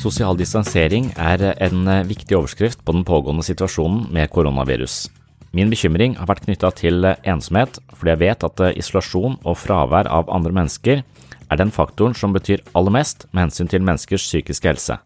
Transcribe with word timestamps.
Sosial 0.00 0.32
distansering 0.38 1.10
er 1.20 1.42
en 1.60 1.84
viktig 2.08 2.32
overskrift 2.38 2.80
på 2.86 2.94
den 2.96 3.02
pågående 3.04 3.44
situasjonen 3.44 4.06
med 4.14 4.30
koronavirus. 4.32 5.10
Min 5.52 5.68
bekymring 5.68 6.14
har 6.16 6.28
vært 6.30 6.46
knytta 6.46 6.70
til 6.78 7.04
ensomhet, 7.04 7.76
fordi 7.92 8.14
jeg 8.14 8.20
vet 8.22 8.46
at 8.46 8.62
isolasjon 8.80 9.36
og 9.44 9.58
fravær 9.60 10.08
av 10.08 10.30
andre 10.32 10.54
mennesker 10.56 11.02
er 11.02 11.60
den 11.60 11.72
faktoren 11.74 12.16
som 12.16 12.32
betyr 12.32 12.62
aller 12.72 12.94
mest 12.96 13.26
med 13.34 13.48
hensyn 13.48 13.68
til 13.68 13.84
menneskers 13.84 14.24
psykiske 14.24 14.70
helse. 14.70 14.96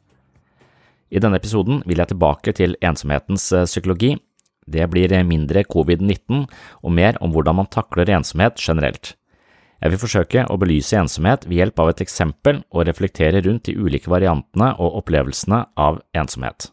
I 1.11 1.19
denne 1.19 1.43
episoden 1.43 1.83
vil 1.89 1.99
jeg 1.99 2.13
tilbake 2.13 2.55
til 2.55 2.79
ensomhetens 2.79 3.51
psykologi. 3.67 4.15
Det 4.71 4.87
blir 4.93 5.11
mindre 5.27 5.65
covid-19 5.67 6.47
og 6.83 6.95
mer 6.95 7.19
om 7.21 7.35
hvordan 7.35 7.65
man 7.65 7.73
takler 7.73 8.15
ensomhet 8.15 8.63
generelt. 8.63 9.17
Jeg 9.85 9.93
vil 9.93 10.01
forsøke 10.01 10.43
å 10.49 10.55
belyse 10.57 10.97
ensomhet 10.97 11.43
ved 11.45 11.59
hjelp 11.59 11.81
av 11.83 11.91
et 11.91 11.99
eksempel 12.01 12.63
og 12.73 12.87
reflektere 12.89 13.43
rundt 13.45 13.67
de 13.69 13.75
ulike 13.77 14.09
variantene 14.09 14.71
og 14.81 14.95
opplevelsene 15.03 15.59
av 15.77 15.99
ensomhet. 16.17 16.71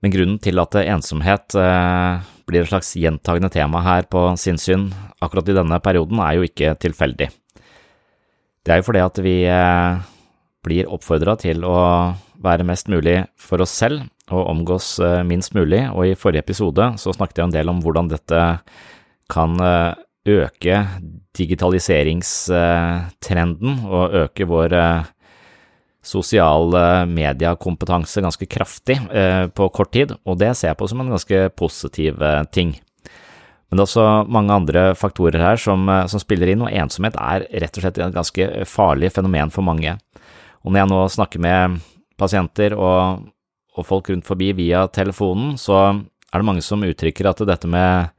Men 0.00 0.14
grunnen 0.14 0.38
til 0.40 0.56
at 0.62 0.78
ensomhet 0.80 1.52
eh, 1.60 2.22
blir 2.48 2.64
et 2.64 2.70
slags 2.70 2.94
gjentagende 2.96 3.50
tema 3.52 3.82
her 3.84 4.08
på 4.08 4.22
sinnssyn 4.40 4.86
akkurat 5.20 5.50
i 5.52 5.56
denne 5.58 5.78
perioden, 5.84 6.22
er 6.24 6.38
jo 6.38 6.46
ikke 6.48 6.72
tilfeldig. 6.80 7.28
Det 8.64 8.72
er 8.72 8.80
jo 8.80 8.86
fordi 8.86 9.02
at 9.04 9.20
vi 9.20 9.34
eh, 9.52 10.00
blir 10.64 10.88
oppfordra 10.96 11.36
til 11.42 11.66
å 11.68 11.76
være 12.42 12.64
mest 12.66 12.88
mulig 12.88 13.18
for 13.36 13.60
oss 13.60 13.74
selv 13.84 14.08
og 14.32 14.48
omgås 14.48 14.94
eh, 15.04 15.20
minst 15.28 15.52
mulig, 15.52 15.84
og 15.92 16.08
i 16.08 16.16
forrige 16.16 16.46
episode 16.46 16.88
så 16.96 17.12
snakket 17.12 17.42
jeg 17.42 17.50
en 17.50 17.54
del 17.58 17.74
om 17.74 17.84
hvordan 17.84 18.08
dette 18.14 18.40
kan 19.28 19.60
øke 20.28 20.84
digitaliseringstrenden 21.36 23.80
og 23.88 24.14
øke 24.22 24.44
vår 24.46 24.72
eh, 24.76 25.04
sosiale 26.02 27.06
mediekompetanse 27.10 28.20
ganske 28.22 28.46
kraftig 28.50 28.98
eh, 29.10 29.46
på 29.54 29.68
kort 29.74 29.92
tid, 29.94 30.12
og 30.26 30.38
det 30.38 30.56
ser 30.56 30.68
jeg 30.72 30.78
på 30.78 30.88
som 30.90 31.00
en 31.02 31.10
ganske 31.14 31.48
positiv 31.58 32.22
eh, 32.22 32.44
ting. 32.54 32.70
Men 33.70 33.76
det 33.78 33.82
er 33.82 33.88
også 33.88 34.26
mange 34.28 34.52
andre 34.52 34.94
faktorer 34.98 35.40
her 35.40 35.56
som, 35.56 35.90
som 36.06 36.20
spiller 36.20 36.48
inn, 36.52 36.62
og 36.62 36.72
ensomhet 36.76 37.16
er 37.16 37.46
rett 37.62 37.76
og 37.78 37.82
slett 37.82 37.98
et 37.98 38.14
ganske 38.14 38.64
farlig 38.68 39.12
fenomen 39.14 39.50
for 39.50 39.62
mange. 39.64 39.96
Og 40.62 40.70
når 40.70 40.78
jeg 40.82 40.90
nå 40.90 41.08
snakker 41.14 41.38
med 41.42 41.80
pasienter 42.20 42.72
og, 42.76 42.98
og 43.72 43.86
folk 43.88 44.10
rundt 44.12 44.28
forbi 44.28 44.52
via 44.58 44.86
telefonen, 44.92 45.56
så 45.56 45.74
er 45.88 46.36
det 46.36 46.44
mange 46.44 46.62
som 46.64 46.84
uttrykker 46.84 47.24
at 47.30 47.46
dette 47.48 47.68
med 47.70 48.12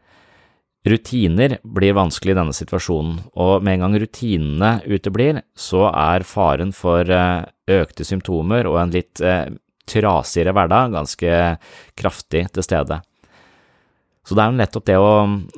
Rutiner 0.84 1.58
blir 1.64 1.96
vanskelig 1.96 2.34
i 2.34 2.38
denne 2.42 2.56
situasjonen, 2.56 3.20
og 3.40 3.64
med 3.64 3.78
en 3.78 3.86
gang 3.86 3.94
rutinene 4.04 4.72
uteblir, 4.84 5.40
så 5.56 5.88
er 5.90 6.26
faren 6.28 6.74
for 6.76 7.08
økte 7.08 8.04
symptomer 8.04 8.68
og 8.68 8.82
en 8.82 8.92
litt 8.92 9.22
trasigere 9.88 10.52
hverdag 10.56 10.92
ganske 10.92 11.40
kraftig 12.00 12.50
til 12.52 12.68
stede. 12.68 13.00
Så 14.24 14.38
det 14.40 14.44
er 14.44 14.54
nettopp 14.56 14.86
det 14.88 14.96
å, 14.96 15.08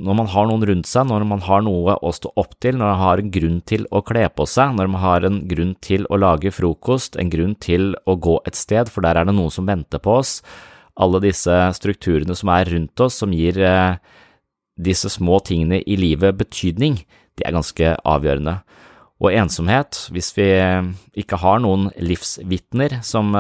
når 0.02 0.16
man 0.18 0.30
har 0.34 0.48
noen 0.50 0.64
rundt 0.66 0.90
seg, 0.90 1.06
når 1.06 1.26
man 1.30 1.44
har 1.46 1.62
noe 1.62 2.00
å 2.02 2.14
stå 2.14 2.32
opp 2.42 2.56
til, 2.64 2.80
når 2.80 2.90
man 2.90 3.02
har 3.04 3.22
en 3.22 3.34
grunn 3.36 3.60
til 3.70 3.86
å 3.94 4.02
kle 4.02 4.24
på 4.34 4.48
seg, 4.50 4.74
når 4.74 4.90
man 4.90 5.04
har 5.04 5.28
en 5.28 5.38
grunn 5.52 5.76
til 5.86 6.08
å 6.10 6.18
lage 6.18 6.54
frokost, 6.54 7.20
en 7.22 7.30
grunn 7.30 7.54
til 7.62 7.94
å 8.10 8.18
gå 8.18 8.40
et 8.50 8.58
sted, 8.58 8.90
for 8.90 9.06
der 9.06 9.22
er 9.22 9.30
det 9.30 9.36
noen 9.38 9.54
som 9.54 9.70
venter 9.70 10.02
på 10.02 10.18
oss, 10.18 10.40
alle 10.98 11.22
disse 11.22 11.54
strukturene 11.78 12.34
som 12.38 12.50
er 12.56 12.72
rundt 12.74 13.06
oss, 13.06 13.20
som 13.22 13.36
gir 13.36 13.60
eh, 13.62 14.00
disse 14.76 15.10
små 15.12 15.40
tingene 15.46 15.82
i 15.82 15.98
livet 16.00 16.38
betydning, 16.40 17.00
det 17.36 17.48
er 17.48 17.56
ganske 17.56 17.94
avgjørende. 18.08 18.60
Og 19.24 19.32
ensomhet, 19.32 20.08
hvis 20.12 20.34
vi 20.36 20.50
ikke 21.16 21.40
har 21.40 21.62
noen 21.64 21.88
livsvitner, 22.04 22.98
som 23.04 23.32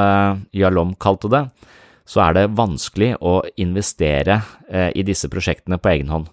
Jalom 0.55 0.93
kalte 0.99 1.31
det, 1.31 1.43
så 2.07 2.21
er 2.27 2.37
det 2.37 2.53
vanskelig 2.55 3.15
å 3.19 3.41
investere 3.59 4.39
i 4.95 5.03
disse 5.03 5.27
prosjektene 5.31 5.79
på 5.81 5.91
egen 5.91 6.13
hånd. 6.13 6.29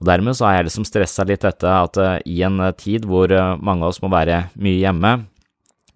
Og 0.00 0.08
Dermed 0.08 0.38
så 0.38 0.48
har 0.48 0.56
jeg 0.56 0.70
liksom 0.70 0.86
stressa 0.88 1.26
litt 1.28 1.44
dette 1.44 1.68
at 1.68 1.98
i 2.24 2.40
en 2.46 2.62
tid 2.78 3.04
hvor 3.06 3.28
mange 3.60 3.84
av 3.84 3.92
oss 3.92 4.00
må 4.02 4.08
være 4.12 4.46
mye 4.56 4.80
hjemme, 4.80 5.12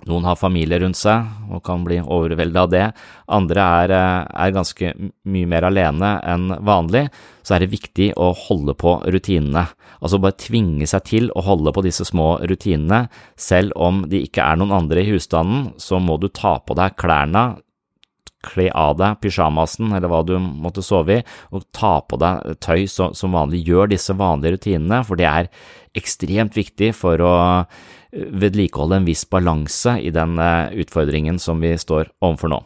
noen 0.07 0.27
har 0.29 0.39
familie 0.39 0.79
rundt 0.83 0.99
seg 0.99 1.51
og 1.51 1.63
kan 1.67 1.85
bli 1.87 1.99
overveldet 2.01 2.61
av 2.61 2.71
det, 2.73 2.85
andre 3.33 3.67
er, 3.83 3.95
er, 3.95 4.55
ganske 4.55 4.93
mye 5.27 5.51
mer 5.51 5.67
alene 5.69 6.13
enn 6.27 6.49
vanlig, 6.67 7.07
så 7.47 7.57
er 7.57 7.65
det 7.65 7.73
viktig 7.75 8.13
å 8.19 8.31
holde 8.47 8.77
på 8.79 8.97
rutinene. 9.05 9.67
Altså 10.01 10.21
bare 10.23 10.39
tvinge 10.41 10.87
seg 10.89 11.07
til 11.09 11.31
å 11.35 11.45
holde 11.47 11.75
på 11.75 11.85
disse 11.87 12.07
små 12.07 12.37
rutinene. 12.47 13.07
Selv 13.39 13.75
om 13.77 14.05
de 14.11 14.23
ikke 14.27 14.45
er 14.45 14.59
noen 14.61 14.75
andre 14.77 15.03
i 15.03 15.11
husstanden, 15.11 15.71
så 15.83 16.01
må 16.03 16.19
du 16.23 16.29
ta 16.31 16.59
på 16.63 16.77
deg 16.79 16.99
klærne, 17.01 17.47
kle 18.47 18.69
av 18.79 18.95
deg 19.01 19.19
pysjamasen 19.23 19.91
eller 19.97 20.11
hva 20.13 20.23
du 20.27 20.37
måtte 20.39 20.85
sove 20.85 21.19
i, 21.19 21.25
og 21.51 21.67
ta 21.75 21.97
på 22.07 22.19
deg 22.23 22.61
tøy 22.63 22.87
som 22.87 23.35
vanlig. 23.35 23.65
Gjør 23.67 23.91
disse 23.91 24.15
vanlige 24.17 24.57
rutinene, 24.57 25.03
for 25.07 25.19
det 25.19 25.27
er 25.27 25.51
ekstremt 25.97 26.57
viktig 26.57 26.93
for 26.95 27.23
å 27.25 27.35
vedlikeholde 28.17 29.01
en 29.01 29.09
viss 29.09 29.25
balanse 29.31 29.99
i 30.01 30.11
den 30.15 30.39
utfordringen 30.39 31.41
som 31.43 31.61
vi 31.63 31.75
står 31.79 32.11
overfor 32.25 32.53
nå. 32.53 32.61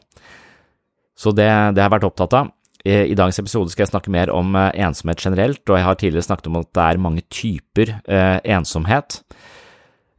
Så 1.19 1.35
det, 1.37 1.47
det 1.47 1.83
har 1.83 1.89
jeg 1.91 1.97
vært 1.99 2.09
opptatt 2.09 2.37
av. 2.39 2.51
I 2.81 3.13
dagens 3.13 3.37
episode 3.43 3.69
skal 3.73 3.85
jeg 3.85 3.91
snakke 3.91 4.13
mer 4.15 4.31
om 4.33 4.55
ensomhet 4.57 5.21
generelt, 5.21 5.61
og 5.69 5.77
jeg 5.77 5.85
har 5.85 5.99
tidligere 6.01 6.25
snakket 6.25 6.49
om 6.49 6.61
at 6.63 6.71
det 6.73 6.87
er 6.87 7.03
mange 7.05 7.25
typer 7.29 7.93
ensomhet. 8.49 9.19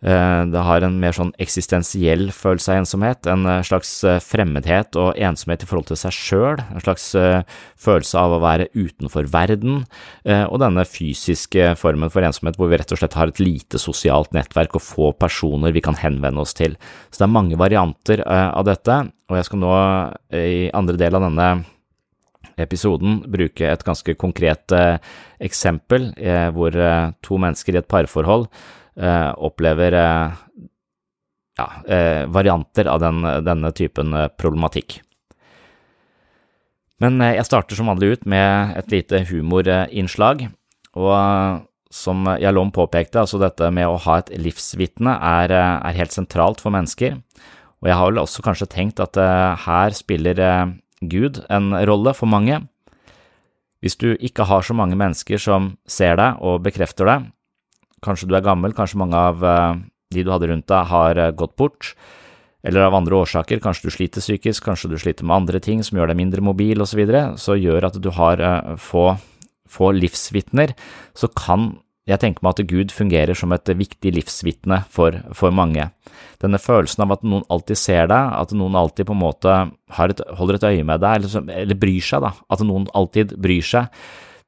Eh, 0.01 0.43
det 0.49 0.61
har 0.65 0.81
en 0.81 0.95
mer 0.97 1.13
sånn 1.13 1.29
eksistensiell 1.41 2.31
følelse 2.33 2.71
av 2.73 2.79
ensomhet, 2.81 3.27
en 3.29 3.45
eh, 3.45 3.59
slags 3.65 3.91
eh, 4.07 4.17
fremmedhet 4.23 4.97
og 4.97 5.19
ensomhet 5.21 5.61
i 5.61 5.67
forhold 5.69 5.91
til 5.91 5.99
seg 6.01 6.15
sjøl, 6.15 6.63
en 6.73 6.81
slags 6.81 7.11
følelse 7.81 8.17
av 8.17 8.33
å 8.33 8.39
være 8.41 8.69
utenfor 8.73 9.27
verden, 9.31 9.83
og 10.25 10.57
denne 10.61 10.83
fysiske 10.87 11.71
formen 11.79 12.11
for 12.13 12.25
ensomhet 12.25 12.57
hvor 12.57 12.69
vi 12.71 12.79
rett 12.79 12.91
og 12.93 12.99
slett 13.01 13.15
har 13.17 13.31
et 13.31 13.41
lite 13.41 13.79
sosialt 13.81 14.31
nettverk 14.35 14.77
og 14.77 14.83
få 14.85 15.11
personer 15.17 15.73
vi 15.75 15.83
kan 15.83 15.97
henvende 15.99 16.43
oss 16.43 16.55
til. 16.57 16.77
Så 17.09 17.21
det 17.21 17.27
er 17.27 17.33
mange 17.33 17.59
varianter 17.59 18.23
av 18.25 18.65
dette, 18.67 18.97
og 19.29 19.37
jeg 19.37 19.47
skal 19.49 19.61
nå 19.63 19.71
i 20.37 20.69
andre 20.77 20.97
del 21.01 21.17
av 21.17 21.25
denne 21.27 21.49
episoden 22.61 23.21
bruke 23.31 23.69
et 23.69 23.85
ganske 23.85 24.15
konkret 24.21 24.73
eksempel 25.41 26.11
hvor 26.55 26.77
to 27.25 27.41
mennesker 27.41 27.75
i 27.75 27.81
et 27.81 27.91
parforhold 27.91 28.47
opplever 28.97 29.95
eh, 29.95 30.33
ja, 31.57 31.67
eh, 31.87 32.25
varianter 32.27 32.89
av 32.91 32.99
den, 32.99 33.23
denne 33.45 33.71
typen 33.71 34.15
problematikk. 34.37 34.99
Men 37.01 37.17
jeg 37.23 37.47
starter 37.47 37.77
som 37.77 37.89
vanlig 37.89 38.11
ut 38.13 38.25
med 38.29 38.75
et 38.77 38.91
lite 38.93 39.23
humorinnslag. 39.31 40.45
Og 40.93 41.63
som 41.91 42.27
Jalom 42.39 42.69
påpekte, 42.71 43.23
altså 43.23 43.39
dette 43.41 43.71
med 43.73 43.89
å 43.89 43.97
ha 44.05 44.19
et 44.21 44.29
livsvitne 44.37 45.15
er, 45.17 45.51
er, 45.51 45.97
helt 45.97 46.13
sentralt 46.13 46.61
for 46.61 46.71
mennesker. 46.75 47.17
Og 47.81 47.89
jeg 47.89 47.97
har 47.97 48.11
vel 48.11 48.21
også 48.21 48.45
kanskje 48.45 48.69
tenkt 48.69 49.01
at 49.01 49.17
her 49.65 49.97
spiller 49.97 50.37
Gud 51.01 51.41
en 51.49 51.73
rolle 51.89 52.13
for 52.13 52.29
mange. 52.29 52.61
Hvis 53.81 53.97
du 53.97 54.13
ikke 54.13 54.45
har 54.45 54.61
så 54.61 54.75
mange 54.77 54.95
mennesker 54.99 55.41
som 55.41 55.73
ser 55.89 56.19
deg 56.21 56.37
og 56.45 56.61
bekrefter 56.67 57.09
deg, 57.09 57.31
Kanskje 58.01 58.29
du 58.29 58.35
er 58.37 58.45
gammel, 58.45 58.73
kanskje 58.77 58.99
mange 59.01 59.17
av 59.17 59.43
eh, 59.45 59.81
de 60.15 60.25
du 60.25 60.31
hadde 60.33 60.49
rundt 60.51 60.69
deg 60.69 60.89
har 60.91 61.19
eh, 61.21 61.33
gått 61.37 61.55
bort, 61.59 61.93
eller 62.65 62.85
av 62.85 62.97
andre 62.97 63.21
årsaker, 63.23 63.61
kanskje 63.61 63.89
du 63.89 63.95
sliter 63.95 64.23
psykisk, 64.23 64.65
kanskje 64.65 64.91
du 64.91 64.97
sliter 65.01 65.25
med 65.25 65.39
andre 65.41 65.61
ting 65.63 65.81
som 65.85 65.97
gjør 65.97 66.11
deg 66.11 66.19
mindre 66.19 66.43
mobil 66.45 66.81
osv., 66.81 66.93
så, 66.93 66.99
videre, 66.99 67.21
så 67.41 67.57
gjør 67.57 67.89
at 67.89 68.01
du 68.01 68.09
har 68.17 68.41
eh, 68.41 68.73
få, 68.81 69.11
få 69.69 69.93
livsvitner, 69.97 70.75
så 71.17 71.31
kan 71.33 71.73
jeg 72.09 72.17
tenker 72.17 72.43
meg 72.43 72.55
at 72.55 72.65
Gud 72.67 72.93
fungerer 72.93 73.37
som 73.37 73.53
et 73.53 73.69
viktig 73.77 74.11
livsvitne 74.15 74.81
for, 74.91 75.19
for, 75.37 75.53
mange. 75.53 75.85
Denne 76.41 76.57
følelsen 76.59 77.05
av 77.05 77.13
at 77.13 77.25
noen 77.25 77.45
alltid 77.53 77.77
ser 77.77 78.09
deg, 78.09 78.33
at 78.41 78.55
noen 78.57 78.75
alltid 78.75 79.07
på 79.07 79.13
en 79.13 79.21
måte 79.21 79.53
et, 79.93 80.23
holder 80.39 80.57
et 80.57 80.67
øye 80.71 80.87
med 80.87 81.03
deg, 81.03 81.21
eller, 81.21 81.53
eller 81.61 81.79
bryr 81.79 82.01
seg, 82.03 82.25
da, 82.25 82.33
at 82.51 82.65
noen 82.65 82.89
alltid 82.97 83.37
bryr 83.41 83.69
seg, 83.69 84.01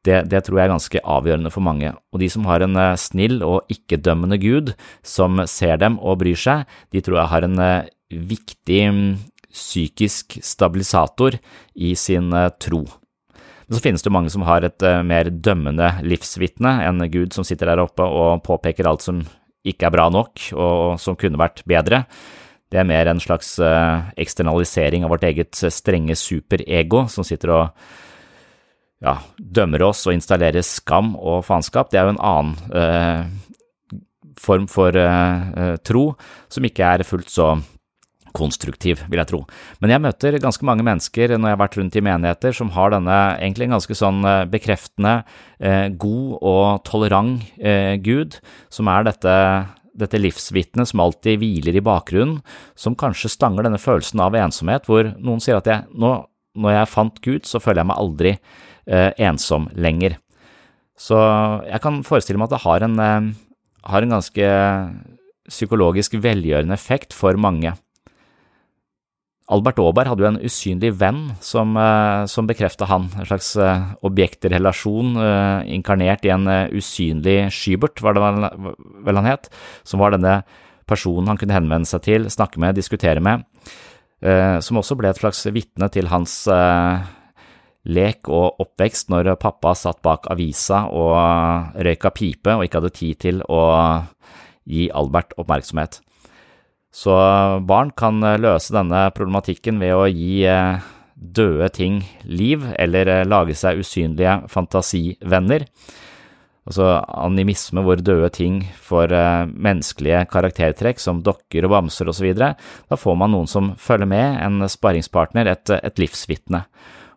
det, 0.03 0.23
det, 0.31 0.41
tror 0.43 0.59
jeg 0.59 0.67
er 0.67 0.73
ganske 0.73 1.01
avgjørende 1.15 1.51
for 1.53 1.63
mange. 1.63 1.93
Og 2.11 2.19
de 2.19 2.27
som 2.31 2.47
har 2.49 2.63
en 2.63 2.75
eh, 2.79 2.95
snill 2.99 3.39
og 3.45 3.69
ikke-dømmende 3.71 4.39
Gud 4.41 4.73
som 5.05 5.39
ser 5.49 5.79
dem 5.79 5.95
og 6.03 6.19
bryr 6.23 6.39
seg, 6.39 6.67
de 6.91 7.03
tror 7.03 7.21
jeg 7.21 7.31
har 7.31 7.47
en 7.47 7.61
eh, 7.63 7.87
viktig 8.11 8.81
mm, 8.91 9.07
psykisk 9.53 10.37
stabilisator 10.43 11.39
i 11.75 11.93
sin 11.99 12.33
eh, 12.35 12.51
tro. 12.59 12.83
Men 13.63 13.77
så 13.77 13.83
finnes 13.85 14.03
det 14.03 14.11
mange 14.11 14.31
som 14.33 14.43
har 14.43 14.65
et 14.67 14.83
mer 15.07 15.29
dømmende 15.31 15.87
livsvitne, 16.03 16.81
en 16.83 16.99
Gud 17.07 17.31
som 17.31 17.47
sitter 17.47 17.71
der 17.71 17.81
oppe 17.85 18.03
og 18.03 18.43
påpeker 18.43 18.89
alt 18.89 19.05
som 19.05 19.21
ikke 19.63 19.87
er 19.87 19.93
bra 19.95 20.09
nok, 20.11 20.49
og 20.51 20.99
som 20.99 21.15
kunne 21.15 21.39
vært 21.39 21.63
bedre. 21.63 22.01
Det 22.67 22.81
er 22.81 22.89
mer 22.89 23.07
en 23.07 23.21
slags 23.23 23.55
eksternalisering 24.19 25.07
av 25.07 25.13
vårt 25.15 25.23
eget 25.29 25.55
strenge 25.71 26.17
superego 26.19 27.05
som 27.07 27.23
sitter 27.23 27.53
og 27.55 27.87
ja, 29.03 29.17
dømmer 29.37 29.83
oss 29.89 30.05
og 30.07 30.15
installerer 30.15 30.63
skam 30.65 31.13
og 31.19 31.43
faenskap, 31.47 31.91
det 31.91 31.99
er 31.99 32.07
jo 32.07 32.15
en 32.15 32.23
annen 32.23 32.79
eh, 32.79 33.59
form 34.39 34.67
for 34.71 34.95
eh, 34.95 35.45
eh, 35.59 35.75
tro 35.85 36.09
som 36.51 36.67
ikke 36.67 36.95
er 36.95 37.05
fullt 37.07 37.31
så 37.31 37.53
konstruktiv, 38.33 39.03
vil 39.11 39.21
jeg 39.21 39.29
tro. 39.29 39.43
Men 39.83 39.93
jeg 39.93 40.01
møter 40.01 40.39
ganske 40.41 40.65
mange 40.65 40.85
mennesker 40.85 41.35
når 41.35 41.51
jeg 41.51 41.55
har 41.55 41.61
vært 41.61 41.77
rundt 41.77 41.97
i 41.99 42.03
menigheter 42.03 42.57
som 42.57 42.71
har 42.73 42.93
denne 42.95 43.19
egentlig 43.35 43.67
en 43.67 43.77
ganske 43.77 43.97
sånn 43.99 44.25
eh, 44.25 44.41
bekreftende, 44.49 45.13
eh, 45.61 45.87
god 46.01 46.35
og 46.39 46.65
tolerant 46.89 47.45
eh, 47.61 47.95
Gud, 48.03 48.39
som 48.73 48.91
er 48.91 49.09
dette 49.11 49.37
dette 49.93 50.17
livsvitnet 50.17 50.89
som 50.89 51.03
alltid 51.03 51.37
hviler 51.37 51.75
i 51.77 51.83
bakgrunnen, 51.85 52.39
som 52.73 52.95
kanskje 52.97 53.29
stanger 53.29 53.67
denne 53.67 53.77
følelsen 53.77 54.23
av 54.25 54.33
ensomhet, 54.33 54.87
hvor 54.89 55.11
noen 55.21 55.43
sier 55.43 55.59
at 55.59 55.69
jeg, 55.69 55.85
nå, 55.93 56.15
når 56.57 56.73
jeg 56.79 56.89
fant 56.89 57.19
Gud, 57.21 57.45
så 57.45 57.61
føler 57.61 57.83
jeg 57.83 57.89
meg 57.91 58.01
aldri 58.01 58.31
ensom 58.85 59.69
lenger. 59.75 60.17
Så 60.99 61.17
jeg 61.67 61.81
kan 61.83 62.03
forestille 62.05 62.39
meg 62.39 62.51
at 62.51 62.57
det 62.57 62.65
har 62.65 62.85
en, 62.85 62.99
eh, 62.99 63.31
har 63.89 64.05
en 64.05 64.15
ganske 64.15 64.49
psykologisk 65.49 66.15
velgjørende 66.21 66.73
effekt 66.77 67.13
for 67.13 67.35
mange. 67.35 67.73
Albert 69.51 69.79
Aaberg 69.83 70.07
hadde 70.07 70.23
jo 70.23 70.29
en 70.29 70.39
usynlig 70.39 70.93
venn 70.95 71.33
som, 71.43 71.75
eh, 71.75 72.25
som 72.31 72.47
bekrefta 72.47 72.87
han, 72.87 73.09
en 73.19 73.27
slags 73.27 73.57
eh, 73.59 73.81
objektrelasjon 74.01 75.17
eh, 75.19 75.73
inkarnert 75.75 76.23
i 76.23 76.31
en 76.31 76.47
usynlig 76.71 77.51
Skybert, 77.51 77.99
var 78.01 78.15
det 78.15 78.23
vel 79.03 79.19
han 79.19 79.27
het, 79.27 79.49
som 79.83 79.99
var 79.99 80.15
denne 80.15 80.43
personen 80.87 81.27
han 81.27 81.37
kunne 81.37 81.57
henvende 81.57 81.89
seg 81.89 82.05
til, 82.07 82.29
snakke 82.31 82.59
med, 82.59 82.75
diskutere 82.75 83.19
med, 83.23 83.43
som 84.63 84.77
også 84.79 84.95
ble 84.95 85.09
et 85.09 85.19
slags 85.19 85.41
vitne 85.51 85.87
til 85.91 86.07
hans 86.11 86.45
lek 87.83 88.29
og 88.31 88.61
oppvekst 88.63 89.11
når 89.11 89.33
pappa 89.41 89.73
satt 89.75 89.99
bak 90.05 90.29
avisa 90.31 90.85
og 90.87 91.75
røyka 91.83 92.13
pipe 92.15 92.55
og 92.55 92.65
ikke 92.65 92.79
hadde 92.79 92.95
tid 92.95 93.21
til 93.25 93.43
å 93.51 93.61
gi 94.63 94.87
Albert 94.95 95.35
oppmerksomhet. 95.37 95.99
Så 96.93 97.13
barn 97.65 97.89
kan 97.97 98.21
løse 98.21 98.73
denne 98.75 99.07
problematikken 99.17 99.81
ved 99.81 99.95
å 99.97 100.05
gi 100.07 100.43
eh, 100.45 100.83
døde 101.15 101.69
ting 101.73 102.01
liv, 102.23 102.65
eller 102.77 103.09
eh, 103.09 103.25
lage 103.25 103.55
seg 103.57 103.81
usynlige 103.81 104.43
fantasivenner. 104.51 105.65
Altså 106.63 106.85
animisme 107.19 107.81
hvor 107.83 107.99
døde 107.99 108.29
ting 108.35 108.61
får 108.85 109.11
eh, 109.17 109.49
menneskelige 109.49 110.21
karaktertrekk 110.31 111.01
som 111.01 111.23
dokker 111.25 111.65
og 111.65 111.73
bamser 111.73 112.13
osv. 112.13 112.29
Da 112.37 112.99
får 112.99 113.17
man 113.19 113.33
noen 113.33 113.49
som 113.49 113.73
følger 113.79 114.13
med, 114.13 114.37
en 114.45 114.69
sparringspartner, 114.69 115.49
et, 115.49 115.73
et 115.81 116.03
livsvitne. 116.03 116.63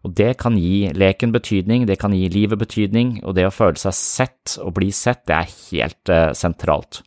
Og 0.06 0.14
det 0.14 0.36
kan 0.38 0.54
gi 0.54 0.92
leken 0.94 1.32
betydning, 1.34 1.84
det 1.88 1.98
kan 1.98 2.14
gi 2.14 2.28
livet 2.30 2.60
betydning, 2.60 3.18
og 3.26 3.34
det 3.34 3.48
å 3.48 3.54
føle 3.54 3.78
seg 3.80 3.94
sett 3.98 4.56
og 4.62 4.76
bli 4.78 4.92
sett, 4.94 5.24
det 5.26 5.34
er 5.34 5.54
helt 5.72 6.12
uh, 6.14 6.30
sentralt. 6.36 7.02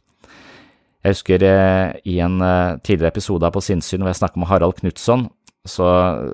Jeg 0.99 1.15
husker 1.15 1.45
uh, 1.47 1.95
i 2.03 2.17
en 2.19 2.41
uh, 2.43 2.75
tidligere 2.83 3.13
episode 3.13 3.47
På 3.55 3.61
sinnssyn 3.63 4.01
hvor 4.03 4.11
jeg 4.11 4.19
snakket 4.19 4.41
med 4.41 4.49
Harald 4.49 4.75
Knutson, 4.81 5.29
så 5.69 5.85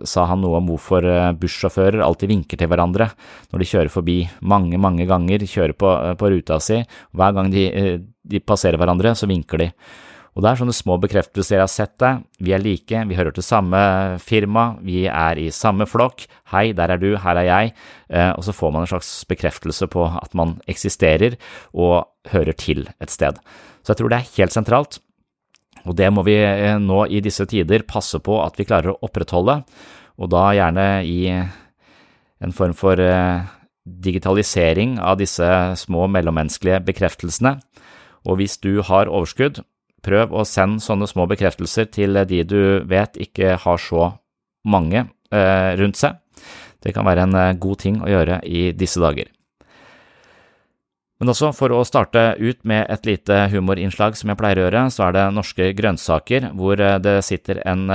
sa 0.08 0.24
han 0.30 0.42
noe 0.42 0.58
om 0.58 0.72
hvorfor 0.72 1.06
bussjåfører 1.38 2.02
alltid 2.06 2.30
vinker 2.30 2.60
til 2.62 2.70
hverandre 2.70 3.08
når 3.52 3.62
de 3.62 3.68
kjører 3.68 3.92
forbi 3.92 4.18
mange, 4.42 4.78
mange 4.82 5.06
ganger, 5.10 5.46
kjører 5.50 5.74
på, 5.78 5.92
på 6.18 6.30
ruta 6.32 6.60
si. 6.62 6.78
Hver 7.14 7.34
gang 7.36 7.50
de, 7.52 7.66
de 8.22 8.42
passerer 8.42 8.80
hverandre, 8.80 9.16
så 9.18 9.28
vinker 9.30 9.66
de. 9.66 9.72
Og 10.36 10.44
det 10.44 10.50
er 10.50 10.60
sånne 10.60 10.76
små 10.76 10.98
bekreftelser. 11.00 11.56
Jeg 11.56 11.64
har 11.64 11.72
sett 11.72 11.94
deg, 12.04 12.26
vi 12.44 12.52
er 12.52 12.60
like, 12.60 13.04
vi 13.08 13.16
hører 13.16 13.32
til 13.36 13.46
samme 13.46 13.80
firma, 14.20 14.66
vi 14.84 15.06
er 15.08 15.40
i 15.40 15.48
samme 15.56 15.88
flokk, 15.88 16.26
hei, 16.52 16.66
der 16.76 16.92
er 16.92 17.00
du, 17.00 17.14
her 17.24 17.40
er 17.40 17.48
jeg, 17.48 17.72
eh, 18.12 18.32
og 18.36 18.44
så 18.44 18.56
får 18.56 18.74
man 18.76 18.84
en 18.84 18.92
slags 18.92 19.12
bekreftelse 19.30 19.88
på 19.94 20.04
at 20.12 20.36
man 20.36 20.58
eksisterer 20.68 21.38
og 21.72 22.04
hører 22.34 22.58
til 22.60 22.84
et 23.00 23.14
sted. 23.14 23.40
Så 23.80 23.94
jeg 23.94 24.02
tror 24.02 24.12
det 24.12 24.20
er 24.20 24.34
helt 24.36 24.56
sentralt, 24.56 25.00
og 25.86 25.96
det 25.96 26.10
må 26.12 26.26
vi 26.28 26.36
eh, 26.42 26.76
nå 26.84 27.06
i 27.08 27.22
disse 27.24 27.48
tider 27.48 27.88
passe 27.88 28.20
på 28.20 28.42
at 28.44 28.60
vi 28.60 28.68
klarer 28.68 28.92
å 28.92 29.00
opprettholde, 29.08 29.62
og 30.20 30.32
da 30.36 30.50
gjerne 30.58 30.88
i 31.08 31.30
en 31.32 32.56
form 32.56 32.76
for 32.76 33.00
eh, 33.00 33.46
digitalisering 33.86 34.98
av 35.00 35.22
disse 35.22 35.48
små 35.80 36.10
mellommenneskelige 36.12 36.82
bekreftelsene. 36.90 37.56
Og 38.26 38.40
hvis 38.42 38.58
du 38.60 38.82
har 38.84 39.08
overskudd, 39.08 39.62
prøv 40.06 40.34
å 40.36 40.46
sende 40.48 40.84
sånne 40.84 41.08
små 41.10 41.26
bekreftelser 41.32 41.90
til 41.94 42.22
de 42.30 42.44
du 42.48 42.60
vet 42.88 43.18
ikke 43.22 43.58
har 43.62 43.82
så 43.82 44.12
mange 44.66 45.08
eh, 45.34 45.72
rundt 45.80 46.00
seg. 46.00 46.20
Det 46.84 46.94
kan 46.94 47.08
være 47.08 47.26
en 47.26 47.40
eh, 47.40 47.56
god 47.62 47.82
ting 47.82 48.02
å 48.04 48.12
gjøre 48.12 48.42
i 48.46 48.70
disse 48.78 49.02
dager. 49.02 49.32
Men 51.20 51.32
også 51.32 51.54
for 51.56 51.72
å 51.72 51.84
starte 51.88 52.34
ut 52.38 52.60
med 52.68 52.90
et 52.92 53.06
lite 53.08 53.46
humorinnslag 53.54 54.18
som 54.20 54.30
jeg 54.30 54.40
pleier 54.40 54.60
å 54.60 54.66
gjøre, 54.66 54.88
så 54.92 55.08
er 55.08 55.16
det 55.16 55.28
norske 55.34 55.70
grønnsaker, 55.78 56.52
hvor 56.58 56.82
eh, 56.82 56.98
det 57.02 57.20
sitter 57.26 57.64
en 57.66 57.88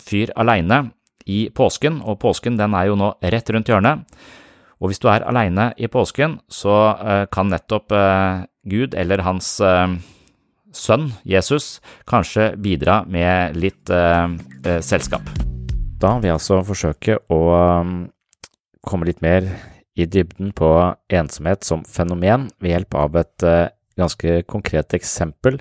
fyr 0.00 0.32
aleine 0.40 0.86
i 1.26 1.46
påsken, 1.54 2.00
og 2.02 2.20
påsken 2.22 2.56
den 2.58 2.74
er 2.74 2.88
jo 2.90 2.96
nå 2.98 3.12
rett 3.22 3.50
rundt 3.54 3.70
hjørnet. 3.70 4.06
Og 4.82 4.90
hvis 4.90 4.98
du 4.98 5.06
er 5.12 5.22
aleine 5.22 5.70
i 5.78 5.86
påsken, 5.86 6.40
så 6.50 6.74
eh, 6.98 7.24
kan 7.30 7.52
nettopp 7.52 7.94
eh, 7.94 8.42
Gud 8.66 8.96
eller 8.98 9.22
hans 9.22 9.54
eh, 9.62 9.94
sønn, 10.76 11.10
Jesus, 11.28 11.80
kanskje 12.08 12.52
bidra 12.60 13.02
med 13.08 13.56
litt 13.60 13.92
selskap. 14.84 15.28
Da 16.02 16.16
vil 16.18 16.30
jeg 16.30 16.38
altså 16.38 16.62
forsøke 16.66 17.18
å 17.30 17.40
komme 18.82 19.06
litt 19.06 19.20
mer 19.22 19.46
i 19.94 20.06
dybden 20.08 20.54
på 20.56 20.70
ensomhet 21.12 21.62
som 21.66 21.84
fenomen 21.84 22.48
ved 22.58 22.74
hjelp 22.74 22.96
av 22.98 23.20
et 23.20 23.46
ganske 24.00 24.40
konkret 24.48 24.96
eksempel. 24.96 25.60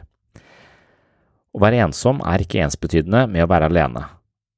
Å 1.51 1.59
være 1.59 1.83
ensom 1.83 2.23
er 2.23 2.41
ikke 2.41 2.63
ensbetydende 2.63 3.25
med 3.27 3.43
å 3.43 3.51
være 3.51 3.67
alene. 3.67 4.05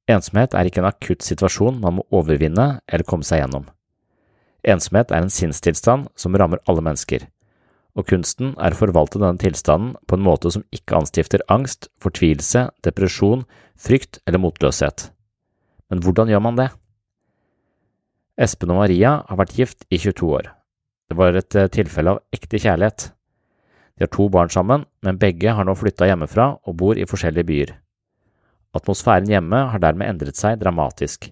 Ensomhet 0.06 0.54
er 0.54 0.68
ikke 0.68 0.82
en 0.82 0.90
akutt 0.92 1.24
situasjon 1.26 1.80
man 1.82 1.98
må 1.98 2.04
overvinne 2.14 2.78
eller 2.86 3.08
komme 3.08 3.26
seg 3.26 3.42
gjennom. 3.42 3.66
Ensomhet 4.64 5.10
er 5.12 5.24
en 5.24 5.32
sinnstilstand 5.32 6.06
som 6.16 6.36
rammer 6.38 6.62
alle 6.70 6.84
mennesker, 6.86 7.26
og 7.94 8.08
kunsten 8.10 8.54
er 8.58 8.74
å 8.74 8.78
forvalte 8.78 9.20
denne 9.22 9.38
tilstanden 9.38 9.94
på 10.08 10.18
en 10.18 10.24
måte 10.26 10.50
som 10.50 10.64
ikke 10.74 10.98
anstifter 10.98 11.44
angst, 11.52 11.88
fortvilelse, 12.02 12.66
depresjon, 12.86 13.44
frykt 13.78 14.18
eller 14.26 14.42
motløshet. 14.42 15.08
Men 15.90 16.02
hvordan 16.02 16.32
gjør 16.32 16.42
man 16.42 16.58
det? 16.58 16.68
Espen 18.34 18.72
og 18.74 18.80
Maria 18.82 19.20
har 19.28 19.38
vært 19.38 19.54
gift 19.58 19.86
i 19.94 20.00
22 20.00 20.30
år. 20.40 20.50
Det 21.06 21.18
var 21.18 21.38
et 21.38 21.54
eh, 21.54 21.70
tilfelle 21.70 22.16
av 22.16 22.22
ekte 22.34 22.58
kjærlighet. 22.58 23.06
De 23.94 24.02
har 24.02 24.10
to 24.10 24.26
barn 24.32 24.50
sammen, 24.50 24.88
men 25.06 25.20
begge 25.22 25.54
har 25.54 25.66
nå 25.66 25.76
flytta 25.78 26.08
hjemmefra 26.10 26.48
og 26.66 26.78
bor 26.80 26.98
i 26.98 27.06
forskjellige 27.06 27.46
byer. 27.46 27.74
Atmosfæren 28.74 29.30
hjemme 29.30 29.60
har 29.70 29.82
dermed 29.82 30.08
endret 30.10 30.40
seg 30.40 30.58
dramatisk. 30.58 31.28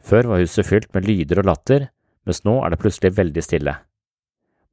Før 0.00 0.30
var 0.30 0.40
huset 0.40 0.64
fylt 0.64 0.88
med 0.96 1.04
lyder 1.04 1.42
og 1.42 1.50
latter, 1.50 1.90
mens 2.24 2.40
nå 2.48 2.56
er 2.64 2.72
det 2.72 2.80
plutselig 2.80 3.12
veldig 3.18 3.44
stille. 3.44 3.76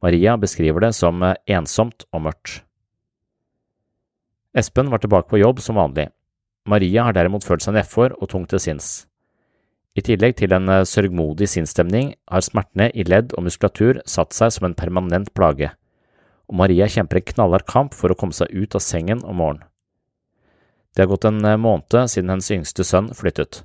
Maria 0.04 0.38
beskriver 0.38 0.86
det 0.86 0.94
som 0.94 1.24
eh, 1.26 1.38
ensomt 1.58 2.06
og 2.14 2.28
mørkt. 2.28 2.62
Espen 4.58 4.92
var 4.94 5.02
tilbake 5.02 5.30
på 5.30 5.42
jobb 5.42 5.62
som 5.62 5.78
vanlig. 5.78 6.08
Maria 6.68 7.08
har 7.08 7.16
derimot 7.18 7.46
følt 7.46 7.64
seg 7.64 7.78
nedfor 7.78 8.14
og 8.18 8.30
tung 8.30 8.46
til 8.50 8.62
sinns. 8.62 9.08
I 9.98 10.04
tillegg 10.06 10.36
til 10.38 10.54
en 10.54 10.70
eh, 10.70 10.86
sørgmodig 10.86 11.50
sinnsstemning 11.50 12.14
har 12.30 12.46
smertene 12.46 12.92
i 12.94 13.06
ledd 13.08 13.34
og 13.34 13.48
muskulatur 13.48 14.04
satt 14.06 14.38
seg 14.38 14.54
som 14.54 14.70
en 14.70 14.78
permanent 14.78 15.34
plage, 15.34 15.72
og 16.48 16.60
Maria 16.62 16.86
kjemper 16.92 17.22
en 17.22 17.30
knallhard 17.34 17.66
kamp 17.70 17.98
for 17.98 18.14
å 18.14 18.20
komme 18.20 18.38
seg 18.38 18.54
ut 18.54 18.78
av 18.78 18.86
sengen 18.86 19.24
om 19.26 19.42
morgenen. 19.42 19.66
Det 20.94 21.06
har 21.06 21.10
gått 21.10 21.26
en 21.30 21.42
eh, 21.46 21.58
måned 21.58 21.98
siden 22.14 22.30
hennes 22.34 22.54
yngste 22.54 22.86
sønn 22.86 23.10
flyttet, 23.18 23.64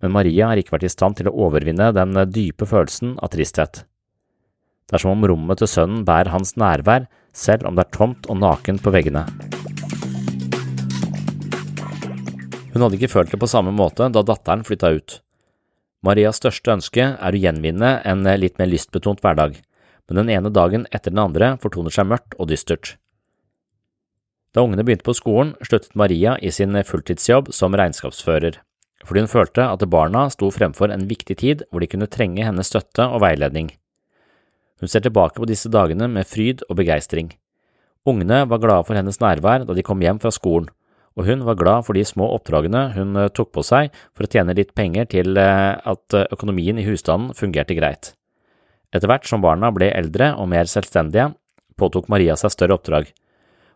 men 0.00 0.12
Maria 0.12 0.52
har 0.52 0.60
ikke 0.60 0.76
vært 0.76 0.88
i 0.88 0.92
stand 0.92 1.16
til 1.16 1.28
å 1.28 1.36
overvinne 1.48 1.88
den 1.96 2.16
dype 2.32 2.68
følelsen 2.68 3.16
av 3.20 3.32
tristhet. 3.32 3.86
Det 4.90 4.98
er 4.98 5.02
som 5.04 5.12
om 5.14 5.22
rommet 5.30 5.60
til 5.60 5.70
sønnen 5.70 6.02
bærer 6.02 6.32
hans 6.34 6.56
nærvær, 6.58 7.04
selv 7.30 7.68
om 7.68 7.76
det 7.78 7.84
er 7.84 7.94
tomt 7.94 8.26
og 8.26 8.40
nakent 8.42 8.82
på 8.82 8.90
veggene. 8.90 9.22
Hun 12.74 12.82
hadde 12.82 12.98
ikke 12.98 13.12
følt 13.12 13.30
det 13.30 13.38
på 13.38 13.48
samme 13.50 13.70
måte 13.70 14.08
da 14.10 14.22
datteren 14.26 14.64
flytta 14.66 14.90
ut. 14.96 15.20
Marias 16.02 16.40
største 16.40 16.74
ønske 16.74 17.04
er 17.12 17.36
å 17.36 17.38
gjenvinne 17.38 18.00
en 18.08 18.26
litt 18.42 18.58
mer 18.58 18.70
lystbetont 18.70 19.22
hverdag, 19.22 19.60
men 20.08 20.22
den 20.22 20.32
ene 20.34 20.50
dagen 20.50 20.88
etter 20.90 21.14
den 21.14 21.22
andre 21.22 21.52
fortoner 21.62 21.94
seg 21.94 22.08
mørkt 22.10 22.34
og 22.38 22.50
dystert. 22.50 22.96
Da 24.50 24.64
ungene 24.66 24.82
begynte 24.82 25.06
på 25.06 25.14
skolen, 25.14 25.52
sluttet 25.62 25.94
Maria 25.94 26.34
i 26.42 26.50
sin 26.50 26.74
fulltidsjobb 26.74 27.52
som 27.54 27.76
regnskapsfører, 27.78 28.58
fordi 29.06 29.22
hun 29.22 29.30
følte 29.30 29.68
at 29.70 29.86
barna 29.86 30.26
sto 30.34 30.50
fremfor 30.50 30.90
en 30.90 31.06
viktig 31.10 31.38
tid 31.38 31.62
hvor 31.70 31.84
de 31.84 31.90
kunne 31.92 32.10
trenge 32.10 32.42
hennes 32.42 32.74
støtte 32.74 33.06
og 33.06 33.22
veiledning. 33.22 33.70
Hun 34.80 34.88
ser 34.88 35.04
tilbake 35.04 35.40
på 35.40 35.48
disse 35.48 35.70
dagene 35.72 36.08
med 36.08 36.28
fryd 36.28 36.64
og 36.68 36.78
begeistring. 36.80 37.34
Ungene 38.08 38.46
var 38.48 38.62
glade 38.62 38.86
for 38.88 38.96
hennes 38.96 39.20
nærvær 39.20 39.66
da 39.68 39.76
de 39.76 39.84
kom 39.84 40.00
hjem 40.00 40.20
fra 40.22 40.32
skolen, 40.32 40.70
og 41.18 41.26
hun 41.26 41.42
var 41.44 41.58
glad 41.60 41.84
for 41.84 41.98
de 41.98 42.04
små 42.06 42.30
oppdragene 42.36 42.86
hun 42.94 43.16
eh, 43.18 43.28
tok 43.34 43.50
på 43.52 43.64
seg 43.66 43.90
for 44.16 44.24
å 44.24 44.30
tjene 44.30 44.54
litt 44.56 44.72
penger 44.78 45.08
til 45.10 45.36
eh, 45.36 45.76
at 45.76 46.16
eh, 46.16 46.28
økonomien 46.32 46.78
i 46.80 46.86
husstanden 46.86 47.34
fungerte 47.36 47.76
greit. 47.76 48.14
Etter 48.94 49.10
hvert 49.10 49.26
som 49.28 49.42
barna 49.44 49.72
ble 49.74 49.90
eldre 49.92 50.32
og 50.38 50.48
mer 50.50 50.70
selvstendige, 50.70 51.32
påtok 51.76 52.08
Maria 52.12 52.38
seg 52.38 52.54
større 52.54 52.78
oppdrag, 52.78 53.10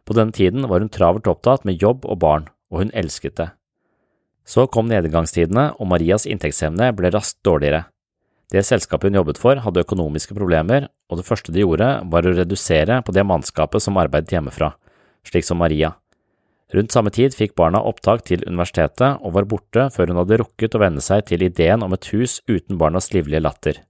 på 0.05 0.17
denne 0.17 0.37
tiden 0.37 0.67
var 0.69 0.83
hun 0.85 0.93
travelt 0.93 1.29
opptatt 1.31 1.65
med 1.65 1.81
jobb 1.81 2.05
og 2.05 2.21
barn, 2.21 2.49
og 2.73 2.83
hun 2.83 2.93
elsket 2.97 3.39
det. 3.41 3.49
Så 4.45 4.67
kom 4.69 4.91
nedgangstidene, 4.91 5.71
og 5.81 5.89
Marias 5.89 6.27
inntektsevne 6.29 6.91
ble 6.97 7.09
raskt 7.15 7.41
dårligere. 7.47 7.87
Det 8.53 8.63
selskapet 8.67 9.09
hun 9.09 9.19
jobbet 9.21 9.41
for, 9.41 9.61
hadde 9.65 9.83
økonomiske 9.85 10.37
problemer, 10.37 10.89
og 11.09 11.21
det 11.21 11.27
første 11.27 11.53
de 11.53 11.65
gjorde, 11.65 11.89
var 12.13 12.27
å 12.27 12.35
redusere 12.37 13.01
på 13.05 13.15
det 13.17 13.25
mannskapet 13.27 13.83
som 13.83 13.99
arbeidet 14.01 14.35
hjemmefra, 14.37 14.75
slik 15.27 15.47
som 15.47 15.63
Maria. 15.63 15.95
Rundt 16.75 16.93
samme 16.93 17.13
tid 17.15 17.35
fikk 17.37 17.55
barna 17.59 17.81
opptak 17.87 18.25
til 18.27 18.43
universitetet 18.49 19.21
og 19.23 19.35
var 19.37 19.47
borte 19.49 19.89
før 19.95 20.11
hun 20.11 20.21
hadde 20.23 20.41
rukket 20.41 20.75
å 20.75 20.81
venne 20.83 21.03
seg 21.05 21.27
til 21.29 21.45
ideen 21.47 21.85
om 21.87 21.93
et 21.95 22.09
hus 22.13 22.41
uten 22.51 22.81
barnas 22.81 23.13
livlige 23.15 23.43
latter. 23.45 23.83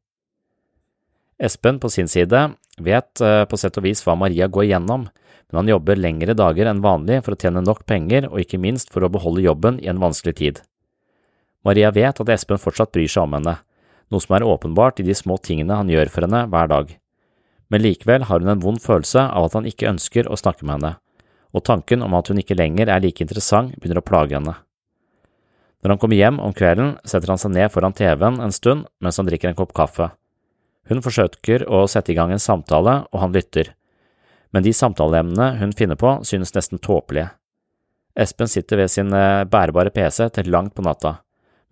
Espen 1.40 1.80
på 1.82 1.90
sin 1.90 2.10
side 2.10 2.42
vet 2.78 3.22
eh, 3.24 3.44
på 3.48 3.58
sett 3.58 3.78
og 3.80 3.86
vis 3.86 4.04
hva 4.04 4.14
Maria 4.18 4.46
går 4.52 4.68
igjennom, 4.68 5.08
men 5.08 5.60
han 5.60 5.70
jobber 5.70 5.98
lengre 5.98 6.36
dager 6.36 6.68
enn 6.70 6.82
vanlig 6.84 7.22
for 7.24 7.34
å 7.34 7.40
tjene 7.40 7.62
nok 7.64 7.84
penger 7.88 8.28
og 8.30 8.40
ikke 8.42 8.60
minst 8.60 8.92
for 8.92 9.06
å 9.06 9.10
beholde 9.12 9.44
jobben 9.44 9.80
i 9.82 9.90
en 9.90 10.02
vanskelig 10.02 10.36
tid. 10.40 10.60
Maria 11.64 11.90
vet 11.94 12.20
at 12.20 12.30
Espen 12.36 12.60
fortsatt 12.60 12.92
bryr 12.92 13.08
seg 13.08 13.24
om 13.24 13.38
henne, 13.38 13.56
noe 14.12 14.22
som 14.22 14.36
er 14.36 14.46
åpenbart 14.46 15.00
i 15.00 15.06
de 15.06 15.14
små 15.16 15.38
tingene 15.42 15.78
han 15.78 15.90
gjør 15.92 16.12
for 16.12 16.26
henne 16.26 16.44
hver 16.52 16.70
dag. 16.72 16.92
Men 17.72 17.84
likevel 17.84 18.26
har 18.28 18.42
hun 18.42 18.52
en 18.52 18.62
vond 18.62 18.80
følelse 18.82 19.24
av 19.24 19.48
at 19.48 19.56
han 19.58 19.68
ikke 19.68 19.90
ønsker 19.92 20.28
å 20.28 20.38
snakke 20.38 20.66
med 20.66 20.76
henne, 20.78 20.92
og 21.54 21.64
tanken 21.64 22.04
om 22.04 22.16
at 22.18 22.28
hun 22.30 22.40
ikke 22.42 22.58
lenger 22.58 22.90
er 22.92 23.02
like 23.04 23.24
interessant 23.24 23.76
begynner 23.78 24.02
å 24.02 24.06
plage 24.06 24.36
henne. 24.36 24.56
Når 25.84 25.94
han 25.94 26.00
kommer 26.00 26.16
hjem 26.16 26.40
om 26.40 26.56
kvelden, 26.56 26.96
setter 27.04 27.32
han 27.32 27.40
seg 27.40 27.52
ned 27.56 27.72
foran 27.72 27.96
TV-en 27.96 28.40
en 28.40 28.54
stund 28.54 28.88
mens 29.04 29.20
han 29.20 29.28
drikker 29.28 29.52
en 29.52 29.58
kopp 29.58 29.74
kaffe. 29.76 30.10
Hun 30.88 31.00
forsøker 31.04 31.64
å 31.68 31.86
sette 31.88 32.12
i 32.12 32.16
gang 32.16 32.32
en 32.32 32.42
samtale, 32.42 33.02
og 33.12 33.20
han 33.20 33.32
lytter 33.32 33.72
men 34.54 34.62
de 34.62 34.70
samtaleemnene 34.70 35.56
hun 35.58 35.72
finner 35.74 35.98
på, 35.98 36.20
synes 36.22 36.54
nesten 36.54 36.78
tåpelige. 36.78 37.32
Espen 38.14 38.46
sitter 38.46 38.78
ved 38.78 38.92
sin 38.92 39.10
eh, 39.10 39.42
bærbare 39.50 39.90
PC 39.90 40.28
til 40.36 40.52
langt 40.54 40.76
på 40.76 40.84
natta, 40.86 41.16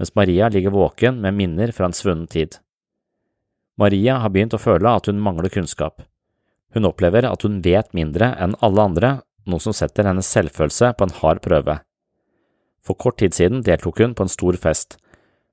mens 0.03 0.15
Maria 0.19 0.49
ligger 0.49 0.71
våken 0.75 1.21
med 1.21 1.35
minner 1.35 1.71
fra 1.71 1.87
en 1.87 1.93
svunnen 1.95 2.27
tid. 2.27 2.57
Maria 3.79 4.17
har 4.19 4.33
begynt 4.35 4.57
å 4.57 4.59
føle 4.59 4.91
at 4.91 5.07
hun 5.07 5.21
mangler 5.23 5.53
kunnskap. 5.55 6.03
Hun 6.75 6.89
opplever 6.89 7.23
at 7.29 7.45
hun 7.47 7.61
vet 7.63 7.93
mindre 7.95 8.33
enn 8.43 8.57
alle 8.67 8.83
andre, 8.83 9.11
noe 9.47 9.63
som 9.63 9.77
setter 9.77 10.09
hennes 10.11 10.27
selvfølelse 10.27 10.91
på 10.99 11.07
en 11.07 11.15
hard 11.21 11.43
prøve. 11.47 11.77
For 12.83 12.99
kort 12.99 13.21
tid 13.23 13.37
siden 13.39 13.63
deltok 13.63 14.03
hun 14.03 14.17
på 14.19 14.27
en 14.27 14.33
stor 14.33 14.59
fest. 14.59 14.99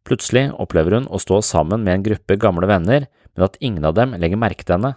Plutselig 0.01 0.47
opplever 0.57 0.97
hun 0.97 1.05
å 1.13 1.21
stå 1.21 1.43
sammen 1.45 1.85
med 1.85 1.99
en 1.99 2.07
gruppe 2.09 2.41
gamle 2.41 2.71
venner, 2.73 3.05
men 3.35 3.45
at 3.45 3.61
ingen 3.61 3.85
av 3.85 3.93
dem 4.01 4.17
legger 4.17 4.41
merke 4.41 4.65
til 4.65 4.79
henne. 4.79 4.95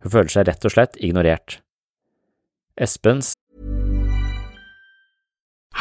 Hun 0.00 0.16
føler 0.16 0.32
seg 0.32 0.48
rett 0.48 0.64
og 0.64 0.72
slett 0.72 0.96
ignorert. 0.96 1.60
Espens 2.80 3.34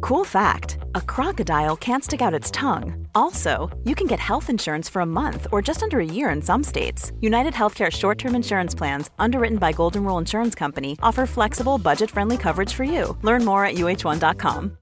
Cool 0.00 0.24
fact 0.24 0.78
a 0.94 1.00
crocodile 1.00 1.76
can't 1.76 2.04
stick 2.04 2.22
out 2.22 2.34
its 2.34 2.50
tongue. 2.50 3.06
Also, 3.14 3.68
you 3.84 3.94
can 3.94 4.06
get 4.06 4.18
health 4.20 4.50
insurance 4.50 4.88
for 4.88 5.02
a 5.02 5.06
month 5.06 5.46
or 5.52 5.62
just 5.62 5.82
under 5.82 5.98
a 5.98 6.04
year 6.04 6.30
in 6.30 6.42
some 6.42 6.64
states. 6.64 7.12
United 7.20 7.54
Healthcare 7.54 7.90
short 7.90 8.18
term 8.18 8.34
insurance 8.34 8.74
plans, 8.74 9.10
underwritten 9.18 9.58
by 9.58 9.72
Golden 9.72 10.04
Rule 10.04 10.18
Insurance 10.18 10.54
Company, 10.58 10.96
offer 11.02 11.26
flexible, 11.26 11.78
budget 11.78 12.10
friendly 12.10 12.36
coverage 12.36 12.74
for 12.74 12.84
you. 12.84 13.16
Learn 13.22 13.44
more 13.44 13.64
at 13.64 13.74
uh1.com. 13.74 14.76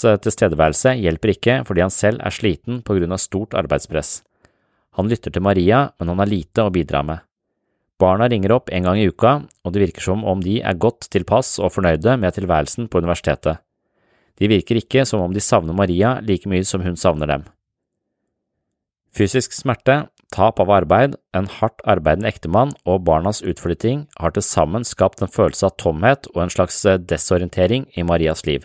Så 0.00 0.16
Tilstedeværelse 0.16 0.94
hjelper 0.96 1.34
ikke 1.34 1.58
fordi 1.68 1.82
han 1.84 1.92
selv 1.92 2.22
er 2.24 2.32
sliten 2.32 2.80
av 3.12 3.18
stort 3.18 3.54
arbeidspress. 3.54 4.22
Han 4.96 5.08
lytter 5.08 5.30
til 5.30 5.42
Maria, 5.42 5.90
men 5.98 6.08
han 6.08 6.18
har 6.18 6.26
lite 6.26 6.62
å 6.64 6.70
bidra 6.70 7.02
med. 7.02 7.20
Barna 8.00 8.28
ringer 8.32 8.54
opp 8.54 8.70
en 8.72 8.86
gang 8.86 8.98
i 8.98 9.08
uka, 9.10 9.32
og 9.64 9.74
det 9.74 9.82
virker 9.82 10.04
som 10.04 10.22
om 10.24 10.40
de 10.40 10.60
er 10.64 10.78
godt 10.80 11.10
tilpass 11.12 11.58
og 11.60 11.74
fornøyde 11.74 12.16
med 12.20 12.36
tilværelsen 12.36 12.88
på 12.88 13.02
universitetet. 13.02 13.60
De 14.40 14.48
virker 14.48 14.80
ikke 14.80 15.04
som 15.04 15.20
om 15.20 15.34
de 15.36 15.42
savner 15.44 15.76
Maria 15.76 16.16
like 16.24 16.48
mye 16.48 16.64
som 16.64 16.80
hun 16.80 16.96
savner 16.96 17.28
dem. 17.28 17.44
Fysisk 19.12 19.52
smerte, 19.52 20.06
tap 20.32 20.60
av 20.62 20.70
arbeid, 20.72 21.16
en 21.36 21.48
hardt 21.58 21.82
arbeidende 21.84 22.30
ektemann 22.30 22.72
og 22.86 23.04
barnas 23.04 23.42
utflytting 23.42 24.06
har 24.22 24.32
til 24.32 24.46
sammen 24.46 24.86
skapt 24.86 25.20
en 25.20 25.32
følelse 25.32 25.66
av 25.68 25.76
tomhet 25.82 26.30
og 26.32 26.44
en 26.44 26.52
slags 26.54 26.78
desorientering 27.10 27.88
i 27.98 28.06
Marias 28.06 28.46
liv. 28.46 28.64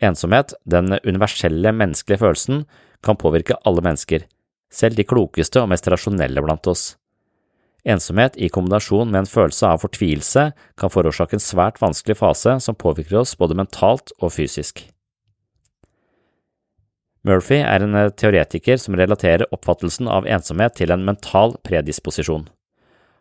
Ensomhet, 0.00 0.54
den 0.64 0.94
universelle 1.04 1.72
menneskelige 1.72 2.22
følelsen, 2.22 2.64
kan 3.02 3.18
påvirke 3.20 3.58
alle 3.66 3.82
mennesker, 3.84 4.24
selv 4.72 4.96
de 4.96 5.04
klokeste 5.04 5.60
og 5.60 5.70
mest 5.72 5.88
rasjonelle 5.88 6.44
blant 6.44 6.68
oss. 6.70 6.94
Ensomhet 7.86 8.34
i 8.36 8.48
kombinasjon 8.50 9.12
med 9.12 9.22
en 9.22 9.30
følelse 9.30 9.68
av 9.70 9.84
fortvilelse 9.84 10.48
kan 10.80 10.90
forårsake 10.90 11.38
en 11.38 11.42
svært 11.44 11.78
vanskelig 11.78 12.18
fase 12.18 12.56
som 12.64 12.74
påvirker 12.74 13.20
oss 13.20 13.36
både 13.38 13.54
mentalt 13.58 14.10
og 14.18 14.34
fysisk. 14.34 14.82
Murphy 17.26 17.60
er 17.62 17.82
en 17.82 17.94
teoretiker 18.18 18.78
som 18.78 18.98
relaterer 18.98 19.46
oppfattelsen 19.54 20.10
av 20.10 20.26
ensomhet 20.30 20.76
til 20.78 20.92
en 20.94 21.06
mental 21.06 21.56
predisposisjon. 21.66 22.48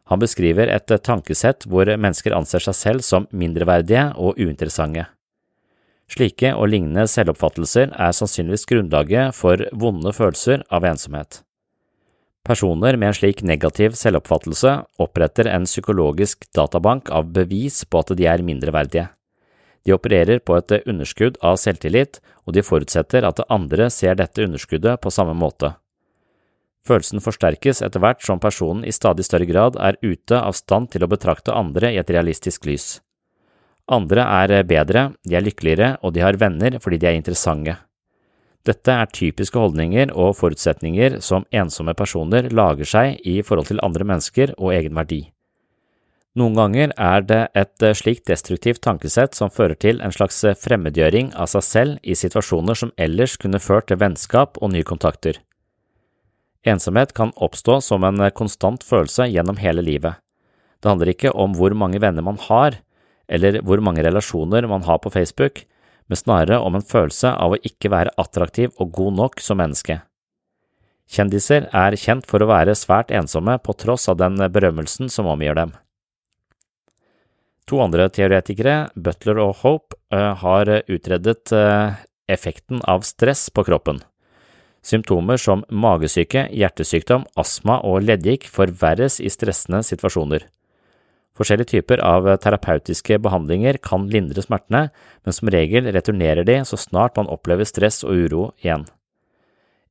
Han 0.09 0.21
beskriver 0.21 0.69
et 0.69 0.91
tankesett 1.05 1.65
hvor 1.69 1.89
mennesker 1.89 2.33
anser 2.37 2.61
seg 2.61 2.77
selv 2.77 3.05
som 3.05 3.25
mindreverdige 3.33 4.11
og 4.17 4.37
uinteressante. 4.37 5.07
Slike 6.09 6.51
og 6.53 6.69
lignende 6.69 7.07
selvoppfattelser 7.09 7.89
er 7.89 8.13
sannsynligvis 8.13 8.67
grunnlaget 8.69 9.33
for 9.33 9.61
vonde 9.73 10.13
følelser 10.13 10.61
av 10.69 10.85
ensomhet. 10.85 11.41
Personer 12.45 12.93
med 12.93 13.09
en 13.09 13.17
slik 13.17 13.41
negativ 13.41 13.95
selvoppfattelse 13.97 14.75
oppretter 15.01 15.47
en 15.49 15.63
psykologisk 15.65 16.45
databank 16.53 17.09
av 17.09 17.31
bevis 17.33 17.79
på 17.89 18.03
at 18.03 18.11
de 18.17 18.27
er 18.29 18.43
mindreverdige. 18.45 19.07
De 19.85 19.93
opererer 19.93 20.41
på 20.45 20.57
et 20.57 20.75
underskudd 20.85 21.39
av 21.41 21.57
selvtillit, 21.61 22.19
og 22.45 22.53
de 22.53 22.61
forutsetter 22.65 23.25
at 23.25 23.41
andre 23.49 23.89
ser 23.93 24.17
dette 24.17 24.45
underskuddet 24.45 25.01
på 25.01 25.13
samme 25.13 25.33
måte. 25.37 25.73
Følelsen 26.85 27.21
forsterkes 27.25 27.81
etter 27.81 28.01
hvert 28.01 28.21
som 28.21 28.41
personen 28.41 28.85
i 28.85 28.93
stadig 28.93 29.25
større 29.25 29.49
grad 29.49 29.77
er 29.81 29.97
ute 30.05 30.37
av 30.37 30.53
stand 30.53 30.91
til 30.93 31.05
å 31.05 31.09
betrakte 31.09 31.53
andre 31.53 31.95
i 31.95 31.97
et 31.97 32.13
realistisk 32.13 32.69
lys. 32.69 32.99
Andre 33.89 34.21
er 34.21 34.61
bedre, 34.69 35.11
de 35.25 35.37
er 35.37 35.45
lykkeligere, 35.45 35.95
og 36.05 36.13
de 36.13 36.21
har 36.21 36.37
venner 36.41 36.77
fordi 36.81 37.01
de 37.01 37.09
er 37.09 37.17
interessante. 37.17 37.77
Dette 38.65 38.91
er 38.91 39.11
typiske 39.13 39.59
holdninger 39.61 40.09
og 40.17 40.33
forutsetninger 40.39 41.19
som 41.21 41.45
ensomme 41.53 41.93
personer 41.97 42.49
lager 42.49 42.89
seg 42.89 43.19
i 43.21 43.41
forhold 43.45 43.69
til 43.69 43.81
andre 43.85 44.07
mennesker 44.09 44.55
og 44.57 44.73
egen 44.73 44.95
verdi. 44.97 45.21
Noen 46.35 46.57
ganger 46.57 46.91
er 46.99 47.21
det 47.23 47.41
et 47.55 47.83
slikt 47.95 48.25
destruktivt 48.27 48.81
tankesett 48.83 49.37
som 49.37 49.53
fører 49.53 49.77
til 49.79 50.01
en 50.03 50.11
slags 50.11 50.41
fremmedgjøring 50.59 51.29
av 51.31 51.47
seg 51.53 51.63
selv 51.63 52.01
i 52.03 52.17
situasjoner 52.17 52.75
som 52.75 52.91
ellers 52.99 53.37
kunne 53.39 53.61
ført 53.63 53.87
til 53.87 54.01
vennskap 54.01 54.59
og 54.59 54.73
nye 54.73 54.87
kontakter. 54.87 55.39
Ensomhet 56.65 57.13
kan 57.15 57.31
oppstå 57.37 57.77
som 57.85 58.03
en 58.03 58.19
konstant 58.35 58.83
følelse 58.83 59.29
gjennom 59.29 59.61
hele 59.61 59.85
livet. 59.85 60.17
Det 60.81 60.89
handler 60.91 61.13
ikke 61.13 61.31
om 61.31 61.53
hvor 61.55 61.71
mange 61.77 62.01
venner 62.03 62.25
man 62.25 62.41
har, 62.49 62.81
eller 63.29 63.61
hvor 63.63 63.79
mange 63.79 64.03
relasjoner 64.03 64.67
man 64.67 64.83
har 64.83 64.99
på 64.99 65.13
Facebook, 65.13 65.63
men 66.07 66.19
snarere 66.19 66.59
om 66.61 66.77
en 66.77 66.85
følelse 66.85 67.31
av 67.31 67.55
å 67.55 67.61
ikke 67.65 67.91
være 67.93 68.13
attraktiv 68.21 68.73
og 68.79 68.91
god 68.97 69.17
nok 69.21 69.41
som 69.41 69.59
menneske. 69.61 70.01
Kjendiser 71.05 71.67
er 71.69 71.97
kjent 72.01 72.25
for 72.25 72.41
å 72.41 72.49
være 72.49 72.73
svært 72.77 73.13
ensomme 73.13 73.57
på 73.61 73.75
tross 73.77 74.09
av 74.09 74.17
den 74.21 74.39
berømmelsen 74.39 75.11
som 75.13 75.29
omgir 75.29 75.57
dem. 75.57 75.75
To 77.69 77.79
andre 77.81 78.07
teoretikere, 78.13 78.89
Butler 78.93 79.41
og 79.41 79.61
Hope, 79.63 79.97
har 80.13 80.69
utredet 80.85 81.53
effekten 82.29 82.81
av 82.85 83.05
stress 83.05 83.49
på 83.49 83.65
kroppen. 83.65 84.01
Symptomer 84.85 85.39
som 85.41 85.63
magesyke, 85.73 86.45
hjertesykdom, 86.53 87.25
astma 87.41 87.79
og 87.81 88.03
leddgikt 88.05 88.51
forverres 88.53 89.17
i 89.17 89.31
stressende 89.33 89.81
situasjoner. 89.85 90.45
Forskjellige 91.35 91.73
typer 91.73 91.99
av 91.99 92.29
terapeutiske 92.39 93.17
behandlinger 93.19 93.79
kan 93.83 94.07
lindre 94.11 94.43
smertene, 94.45 94.87
men 95.27 95.35
som 95.35 95.51
regel 95.51 95.89
returnerer 95.91 96.47
de 96.47 96.61
så 96.63 96.79
snart 96.79 97.17
man 97.19 97.31
opplever 97.31 97.67
stress 97.67 98.05
og 98.07 98.15
uro 98.15 98.45
igjen. 98.63 98.85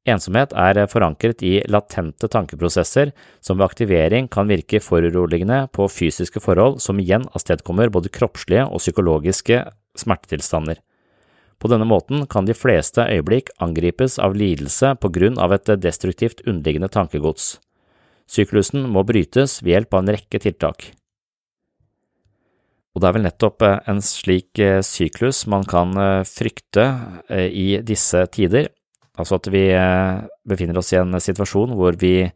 Ensomhet 0.05 0.53
er 0.53 0.83
forankret 0.93 1.41
i 1.45 1.63
latente 1.73 2.29
tankeprosesser 2.29 3.15
som 3.45 3.57
ved 3.57 3.71
aktivering 3.71 4.27
kan 4.29 4.51
virke 4.51 4.81
foruroligende 4.85 5.63
på 5.73 5.87
fysiske 5.89 6.43
forhold 6.45 6.83
som 6.85 7.01
igjen 7.01 7.25
avstedkommer 7.33 7.93
både 7.93 8.13
kroppslige 8.13 8.67
og 8.69 8.83
psykologiske 8.85 9.63
smertetilstander. 10.01 10.81
På 11.57 11.71
denne 11.73 11.89
måten 11.89 12.27
kan 12.29 12.45
de 12.45 12.57
fleste 12.57 13.07
øyeblikk 13.09 13.49
angripes 13.65 14.19
av 14.21 14.37
lidelse 14.37 14.93
på 15.01 15.09
grunn 15.13 15.41
av 15.41 15.55
et 15.57 15.73
destruktivt 15.81 16.45
underliggende 16.45 16.93
tankegods. 16.93 17.55
Syklusen 18.29 18.85
må 18.93 19.05
brytes 19.09 19.63
ved 19.63 19.73
hjelp 19.73 19.97
av 19.97 20.05
en 20.05 20.15
rekke 20.17 20.41
tiltak. 20.41 20.91
Og 22.95 23.03
det 23.03 23.09
er 23.09 23.17
vel 23.17 23.27
nettopp 23.27 23.65
eh, 23.67 23.81
en 23.91 24.01
slik 24.05 24.61
eh, 24.63 24.79
syklus 24.87 25.45
man 25.51 25.67
kan 25.67 25.95
eh, 25.99 26.23
frykte 26.29 26.87
i 27.35 27.81
disse 27.83 28.23
tider, 28.31 28.71
altså 29.19 29.41
at 29.41 29.49
vi 29.51 29.67
befinner 30.47 30.79
oss 30.79 30.93
i 30.93 31.01
en 31.01 31.19
situasjon 31.23 31.75
hvor 31.79 31.99
vi 31.99 32.29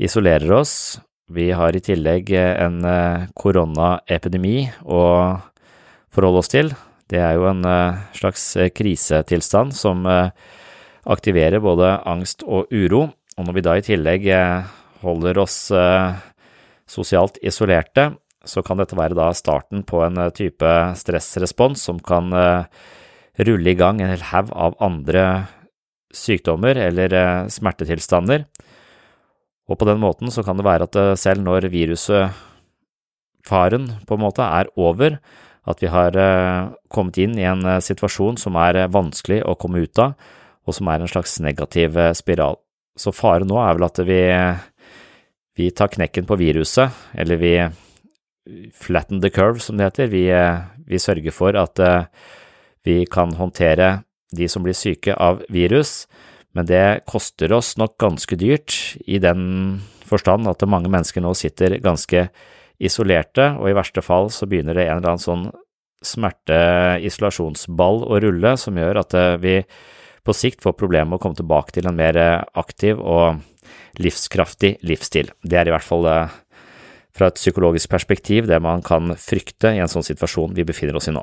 isolerer 0.00 0.52
oss, 0.56 0.98
vi 1.32 1.48
har 1.56 1.72
i 1.72 1.80
tillegg 1.84 2.32
en 2.36 2.82
koronaepidemi 3.38 4.56
å 4.84 5.02
forholde 6.12 6.42
oss 6.42 6.52
til. 6.52 6.72
Det 7.08 7.20
er 7.20 7.36
jo 7.38 7.46
en 7.48 7.62
slags 8.16 8.44
krisetilstand 8.76 9.72
som 9.76 10.04
aktiverer 10.04 11.64
både 11.64 11.94
angst 12.08 12.44
og 12.44 12.72
uro, 12.72 13.06
og 13.08 13.48
når 13.48 13.56
vi 13.56 13.64
da 13.64 13.76
i 13.78 13.86
tillegg 13.86 14.28
holder 15.04 15.40
oss 15.44 15.58
sosialt 16.90 17.40
isolerte, 17.44 18.10
så 18.48 18.62
kan 18.64 18.80
dette 18.80 18.96
være 18.98 19.16
da 19.16 19.30
starten 19.36 19.84
på 19.86 20.02
en 20.04 20.20
eh, 20.20 20.32
type 20.34 20.70
stressrespons 21.00 21.84
som 21.88 22.00
kan 22.04 22.32
eh, 22.36 22.66
rulle 23.44 23.72
i 23.72 23.78
gang 23.78 24.00
en 24.00 24.12
hel 24.12 24.24
haug 24.30 24.52
av 24.52 24.76
andre 24.84 25.24
sykdommer 26.14 26.78
eller 26.78 27.16
eh, 27.18 27.46
smertetilstander. 27.52 28.46
Og 29.64 29.80
på 29.80 29.88
den 29.88 30.02
måten 30.02 30.32
så 30.32 30.44
kan 30.44 30.60
det 30.60 30.66
være 30.66 30.90
at 30.90 30.98
selv 31.16 31.40
når 31.40 31.70
viruset, 31.72 32.34
faren 33.48 33.88
på 34.04 34.16
en 34.16 34.20
måte, 34.20 34.44
er 34.44 34.68
over, 34.76 35.16
at 35.64 35.80
vi 35.80 35.88
har 35.88 36.12
kommet 36.92 37.16
inn 37.24 37.38
i 37.40 37.46
en 37.48 37.64
situasjon 37.80 38.36
som 38.36 38.58
er 38.60 38.82
vanskelig 38.92 39.38
å 39.48 39.54
komme 39.56 39.80
ut 39.86 40.02
av, 40.04 40.12
og 40.68 40.76
som 40.76 40.90
er 40.92 41.00
en 41.00 41.08
slags 41.08 41.38
negativ 41.40 41.96
spiral. 42.12 42.60
Så 42.92 43.14
faren 43.16 43.48
nå 43.48 43.56
er 43.62 43.78
vel 43.78 43.86
at 43.88 44.02
vi, 44.04 44.20
vi 45.56 45.70
tar 45.72 45.88
knekken 45.96 46.28
på 46.28 46.36
viruset, 46.44 46.92
eller 47.16 47.40
vi 47.40 47.54
flatten 48.72 49.20
the 49.20 49.30
curve, 49.30 49.60
som 49.60 49.76
det 49.76 49.84
heter. 49.84 50.12
Vi, 50.12 50.28
eh, 50.30 50.58
vi 50.86 50.98
sørger 50.98 51.32
for 51.32 51.56
at 51.56 51.78
eh, 51.78 52.04
vi 52.84 53.04
kan 53.06 53.32
håndtere 53.32 54.04
de 54.34 54.48
som 54.48 54.64
blir 54.64 54.76
syke 54.76 55.14
av 55.14 55.42
virus, 55.48 56.06
men 56.54 56.66
det 56.66 57.04
koster 57.10 57.52
oss 57.52 57.76
nok 57.80 57.96
ganske 57.98 58.36
dyrt 58.38 58.96
i 59.06 59.18
den 59.18 59.80
forstand 60.04 60.48
at 60.50 60.62
mange 60.68 60.90
mennesker 60.92 61.24
nå 61.24 61.32
sitter 61.34 61.78
ganske 61.82 62.28
isolerte, 62.82 63.54
og 63.58 63.70
i 63.70 63.76
verste 63.76 64.02
fall 64.04 64.30
så 64.34 64.46
begynner 64.50 64.76
det 64.76 64.88
en 64.88 64.98
eller 64.98 65.14
annen 65.14 65.22
sånn 65.22 65.46
smerte-isolasjonsball 66.04 68.02
å 68.04 68.20
rulle 68.20 68.56
som 68.60 68.76
gjør 68.76 69.00
at 69.00 69.16
eh, 69.16 69.36
vi 69.40 69.56
på 70.24 70.32
sikt 70.36 70.62
får 70.64 70.76
problemer 70.80 71.08
med 71.08 71.18
å 71.18 71.22
komme 71.22 71.36
tilbake 71.36 71.76
til 71.76 71.88
en 71.88 71.96
mer 71.96 72.16
aktiv 72.56 72.96
og 72.96 73.40
livskraftig 74.00 74.78
livsstil. 74.86 75.30
Det 75.42 75.58
er 75.58 75.68
i 75.68 75.74
hvert 75.74 75.86
fall 75.86 76.06
eh, 76.10 76.34
fra 77.14 77.30
et 77.30 77.38
psykologisk 77.38 77.90
perspektiv 77.92 78.48
det 78.50 78.58
man 78.62 78.82
kan 78.84 79.14
frykte 79.20 79.74
i 79.74 79.80
en 79.82 79.90
sånn 79.90 80.06
situasjon 80.06 80.54
vi 80.56 80.66
befinner 80.66 80.98
oss 80.98 81.08
i 81.10 81.14
nå. 81.14 81.22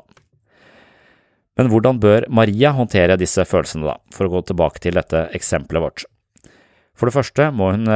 Men 1.60 1.68
hvordan 1.68 2.00
bør 2.00 2.26
Maria 2.32 2.72
håndtere 2.72 3.18
disse 3.20 3.44
følelsene, 3.44 3.84
da, 3.84 3.98
for 4.14 4.26
å 4.26 4.32
gå 4.38 4.40
tilbake 4.48 4.80
til 4.80 4.96
dette 4.96 5.26
eksempelet 5.36 5.84
vårt? 5.84 6.04
For 6.96 7.08
det 7.08 7.16
første 7.16 7.48
må 7.52 7.70
hun 7.74 7.88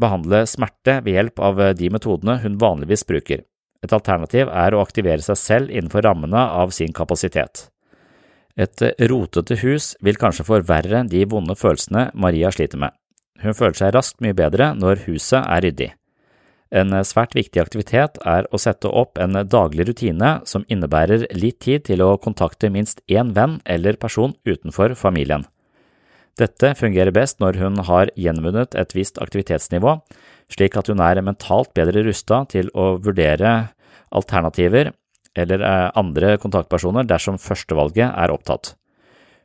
behandle 0.00 0.44
smerte 0.48 0.98
ved 1.04 1.16
hjelp 1.16 1.42
av 1.44 1.60
de 1.76 1.90
metodene 1.92 2.38
hun 2.42 2.56
vanligvis 2.60 3.04
bruker. 3.08 3.44
Et 3.82 3.92
alternativ 3.92 4.48
er 4.48 4.72
å 4.72 4.82
aktivere 4.84 5.24
seg 5.24 5.38
selv 5.40 5.72
innenfor 5.72 6.04
rammene 6.06 6.40
av 6.62 6.72
sin 6.72 6.92
kapasitet. 6.94 7.66
Et 8.56 8.84
rotete 9.08 9.56
hus 9.62 9.94
vil 10.04 10.20
kanskje 10.20 10.46
forverre 10.46 11.04
de 11.08 11.24
vonde 11.28 11.56
følelsene 11.56 12.10
Maria 12.14 12.52
sliter 12.52 12.80
med. 12.80 12.92
Hun 13.42 13.56
føler 13.56 13.78
seg 13.78 13.94
raskt 13.96 14.20
mye 14.22 14.36
bedre 14.36 14.70
når 14.78 15.06
huset 15.08 15.40
er 15.40 15.64
ryddig. 15.64 15.90
En 16.72 16.94
svært 17.04 17.34
viktig 17.36 17.60
aktivitet 17.60 18.16
er 18.24 18.46
å 18.48 18.60
sette 18.60 18.88
opp 18.88 19.20
en 19.20 19.36
daglig 19.44 19.90
rutine 19.90 20.38
som 20.48 20.64
innebærer 20.72 21.26
litt 21.36 21.60
tid 21.60 21.84
til 21.90 22.00
å 22.00 22.16
kontakte 22.16 22.70
minst 22.72 23.02
én 23.12 23.34
venn 23.36 23.58
eller 23.68 24.00
person 24.00 24.32
utenfor 24.48 24.96
familien. 24.96 25.44
Dette 26.40 26.72
fungerer 26.78 27.12
best 27.12 27.42
når 27.44 27.58
hun 27.60 27.76
har 27.84 28.08
gjenvunnet 28.16 28.72
et 28.78 28.94
visst 28.96 29.20
aktivitetsnivå, 29.20 29.98
slik 30.48 30.78
at 30.80 30.88
hun 30.88 31.02
er 31.04 31.20
mentalt 31.20 31.74
bedre 31.76 32.06
rusta 32.06 32.42
til 32.48 32.72
å 32.72 32.94
vurdere 33.04 33.52
alternativer 34.12 34.94
eller 35.36 35.64
eh, 35.64 35.88
andre 35.96 36.36
kontaktpersoner 36.40 37.04
dersom 37.08 37.38
førstevalget 37.40 38.08
er 38.08 38.32
opptatt. 38.32 38.74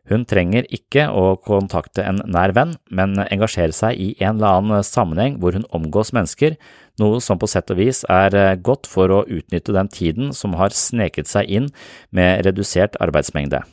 Hun 0.08 0.24
trenger 0.24 0.68
ikke 0.72 1.10
å 1.12 1.36
kontakte 1.44 2.06
en 2.08 2.22
nær 2.32 2.54
venn, 2.56 2.78
men 2.88 3.18
engasjere 3.28 3.76
seg 3.76 4.00
i 4.00 4.10
en 4.22 4.38
eller 4.38 4.62
annen 4.62 4.86
sammenheng 4.88 5.40
hvor 5.42 5.58
hun 5.58 5.68
omgås 5.76 6.14
mennesker, 6.16 6.56
noe 7.02 7.20
som 7.24 7.40
på 7.40 7.50
sett 7.52 7.74
og 7.74 7.82
vis 7.82 8.04
er 8.10 8.36
eh, 8.36 8.56
godt 8.56 8.88
for 8.90 9.12
å 9.12 9.26
utnytte 9.28 9.76
den 9.76 9.92
tiden 9.92 10.32
som 10.34 10.56
har 10.58 10.74
sneket 10.74 11.30
seg 11.30 11.52
inn 11.52 11.68
med 12.16 12.46
redusert 12.48 12.96
arbeidsmengde. 13.04 13.66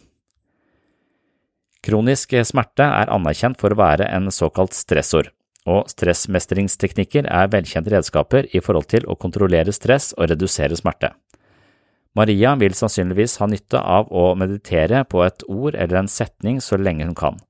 Kronisk 1.84 2.34
smerte 2.48 2.84
er 2.84 3.12
anerkjent 3.12 3.60
for 3.60 3.72
å 3.72 3.78
være 3.78 4.10
en 4.10 4.30
såkalt 4.32 4.76
stressord 4.76 5.30
og 5.64 5.88
stressmestringsteknikker 5.88 7.28
er 7.28 7.52
velkjente 7.52 7.92
redskaper 7.94 8.48
i 8.52 8.60
forhold 8.64 8.90
til 8.92 9.06
å 9.08 9.16
kontrollere 9.20 9.72
stress 9.72 10.12
og 10.18 10.28
redusere 10.32 10.76
smerte. 10.76 11.14
Maria 12.14 12.52
vil 12.54 12.74
sannsynligvis 12.78 13.40
ha 13.42 13.48
nytte 13.50 13.80
av 13.80 14.12
å 14.14 14.28
meditere 14.38 15.02
på 15.10 15.24
et 15.26 15.42
ord 15.50 15.74
eller 15.74 16.04
en 16.04 16.10
setning 16.10 16.60
så 16.62 16.78
lenge 16.78 17.08
hun 17.08 17.16
kan. 17.18 17.40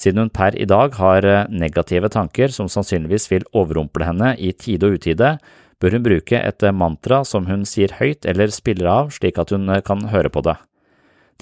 Siden 0.00 0.24
hun 0.24 0.32
per 0.32 0.56
i 0.56 0.64
dag 0.64 0.96
har 0.96 1.26
eh, 1.28 1.44
negative 1.52 2.08
tanker 2.08 2.48
som 2.54 2.70
sannsynligvis 2.72 3.28
vil 3.28 3.44
overrumple 3.52 4.08
henne 4.08 4.32
i 4.40 4.54
tide 4.56 4.88
og 4.88 4.96
utide, 4.96 5.36
bør 5.76 5.98
hun 5.98 6.06
bruke 6.06 6.40
et 6.40 6.64
eh, 6.64 6.72
mantra 6.72 7.20
som 7.28 7.46
hun 7.50 7.66
sier 7.68 7.92
høyt 7.98 8.24
eller 8.24 8.54
spiller 8.54 8.88
av 8.88 9.12
slik 9.12 9.36
at 9.38 9.52
hun 9.52 9.68
eh, 9.68 9.84
kan 9.84 10.08
høre 10.08 10.32
på 10.32 10.40
det. 10.48 10.56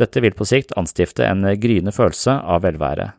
Dette 0.00 0.22
vil 0.24 0.34
på 0.34 0.48
sikt 0.48 0.74
anstifte 0.80 1.22
en 1.28 1.46
gryende 1.62 1.94
følelse 1.94 2.34
av 2.42 2.66
velvære. 2.66 3.12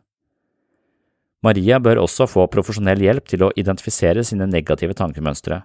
Maria 1.42 1.80
bør 1.82 2.04
også 2.04 2.28
få 2.30 2.46
profesjonell 2.52 3.00
hjelp 3.02 3.26
til 3.32 3.46
å 3.46 3.52
identifisere 3.58 4.22
sine 4.26 4.46
negative 4.46 4.94
tankemønstre. 4.98 5.62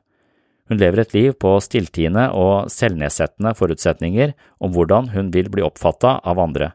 Hun 0.67 0.81
lever 0.81 1.01
et 1.03 1.13
liv 1.15 1.35
på 1.39 1.53
stilltiende 1.63 2.27
og 2.35 2.71
selvnedsettende 2.71 3.53
forutsetninger 3.55 4.33
om 4.63 4.73
hvordan 4.75 5.13
hun 5.13 5.31
vil 5.31 5.47
bli 5.51 5.63
oppfatta 5.63 6.17
av 6.27 6.41
andre, 6.43 6.73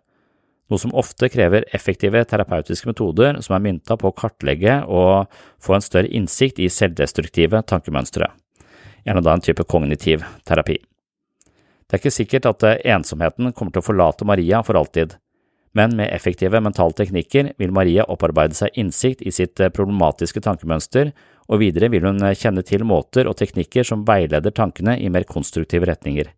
noe 0.72 0.80
som 0.80 0.94
ofte 0.96 1.28
krever 1.28 1.66
effektive 1.76 2.22
terapeutiske 2.28 2.88
metoder 2.88 3.40
som 3.44 3.56
er 3.56 3.64
mynta 3.66 3.98
på 4.00 4.08
å 4.08 4.16
kartlegge 4.16 4.78
og 4.88 5.28
få 5.60 5.76
en 5.76 5.84
større 5.84 6.08
innsikt 6.08 6.62
i 6.62 6.70
selvdestruktive 6.72 7.60
tankemønstre, 7.68 8.30
gjerne 9.04 9.24
da 9.24 9.36
en 9.36 9.44
type 9.44 9.66
kognitiv 9.68 10.24
terapi. 10.48 10.78
Det 11.84 11.98
er 11.98 12.00
ikke 12.00 12.14
sikkert 12.14 12.48
at 12.48 12.64
ensomheten 12.88 13.52
kommer 13.52 13.74
til 13.74 13.82
å 13.82 13.84
forlate 13.90 14.24
Maria 14.24 14.62
for 14.64 14.80
alltid, 14.80 15.18
men 15.76 15.96
med 15.96 16.12
effektive 16.12 16.60
mentale 16.60 16.96
teknikker 16.96 17.52
vil 17.60 17.72
Maria 17.72 18.04
opparbeide 18.08 18.56
seg 18.56 18.72
innsikt 18.80 19.24
i 19.24 19.32
sitt 19.32 19.60
eh, 19.60 19.72
problematiske 19.72 20.40
tankemønster, 20.44 21.12
og 21.48 21.62
videre 21.62 21.90
vil 21.92 22.06
hun 22.06 22.22
eh, 22.22 22.36
kjenne 22.38 22.64
til 22.66 22.84
måter 22.88 23.28
og 23.30 23.38
teknikker 23.40 23.86
som 23.86 24.06
veileder 24.08 24.54
tankene 24.54 24.98
i 25.00 25.10
mer 25.12 25.26
konstruktive 25.28 25.88
retninger. 25.88 26.30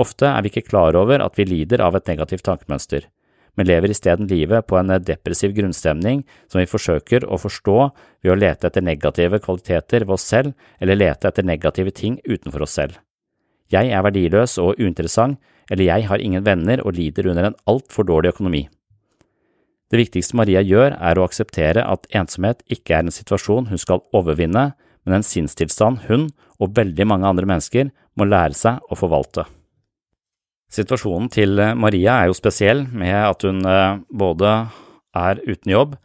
Ofte 0.00 0.28
er 0.30 0.42
vi 0.42 0.52
ikke 0.52 0.68
klar 0.70 0.96
over 0.96 1.22
at 1.22 1.38
vi 1.38 1.48
lider 1.48 1.82
av 1.84 1.98
et 1.98 2.08
negativt 2.10 2.46
tankemønster, 2.46 3.06
men 3.58 3.66
lever 3.66 3.92
isteden 3.92 4.28
livet 4.30 4.66
på 4.70 4.78
en 4.80 4.94
eh, 4.94 5.02
depressiv 5.02 5.54
grunnstemning 5.56 6.24
som 6.48 6.62
vi 6.62 6.70
forsøker 6.70 7.26
å 7.26 7.38
forstå 7.40 7.78
ved 8.22 8.32
å 8.32 8.38
lete 8.38 8.70
etter 8.70 8.86
negative 8.86 9.42
kvaliteter 9.44 10.06
ved 10.06 10.16
oss 10.16 10.26
selv 10.32 10.54
eller 10.80 10.98
lete 10.98 11.30
etter 11.30 11.46
negative 11.46 11.94
ting 11.94 12.18
utenfor 12.24 12.66
oss 12.66 12.76
selv. 12.80 12.98
Jeg 13.70 13.92
er 13.94 14.02
verdiløs 14.02 14.56
og 14.58 14.80
uinteressant, 14.82 15.38
eller 15.70 15.86
jeg 15.86 16.08
har 16.10 16.18
ingen 16.18 16.42
venner 16.42 16.80
og 16.82 16.96
lider 16.96 17.28
under 17.30 17.46
en 17.46 17.58
altfor 17.70 18.08
dårlig 18.08 18.32
økonomi. 18.32 18.64
Det 19.90 19.98
viktigste 19.98 20.38
Maria 20.38 20.62
gjør, 20.62 20.94
er 20.94 21.18
å 21.18 21.24
akseptere 21.26 21.82
at 21.82 22.06
ensomhet 22.14 22.62
ikke 22.70 22.94
er 22.94 23.06
en 23.06 23.14
situasjon 23.14 23.72
hun 23.72 23.80
skal 23.80 24.04
overvinne, 24.14 24.70
men 25.02 25.16
en 25.16 25.26
sinnstilstand 25.26 26.04
hun 26.06 26.28
og 26.60 26.76
veldig 26.76 27.06
mange 27.10 27.26
andre 27.26 27.48
mennesker 27.48 27.90
må 28.18 28.28
lære 28.28 28.54
seg 28.54 28.78
å 28.86 28.98
forvalte. 28.98 29.48
Situasjonen 30.70 31.26
til 31.34 31.58
Maria 31.74 32.20
er 32.20 32.30
jo 32.30 32.36
spesiell 32.38 32.84
med 32.94 33.16
at 33.16 33.42
hun 33.42 33.64
eh, 33.66 33.98
både 34.14 34.52
er 35.18 35.40
uten 35.42 35.72
jobb, 35.72 35.96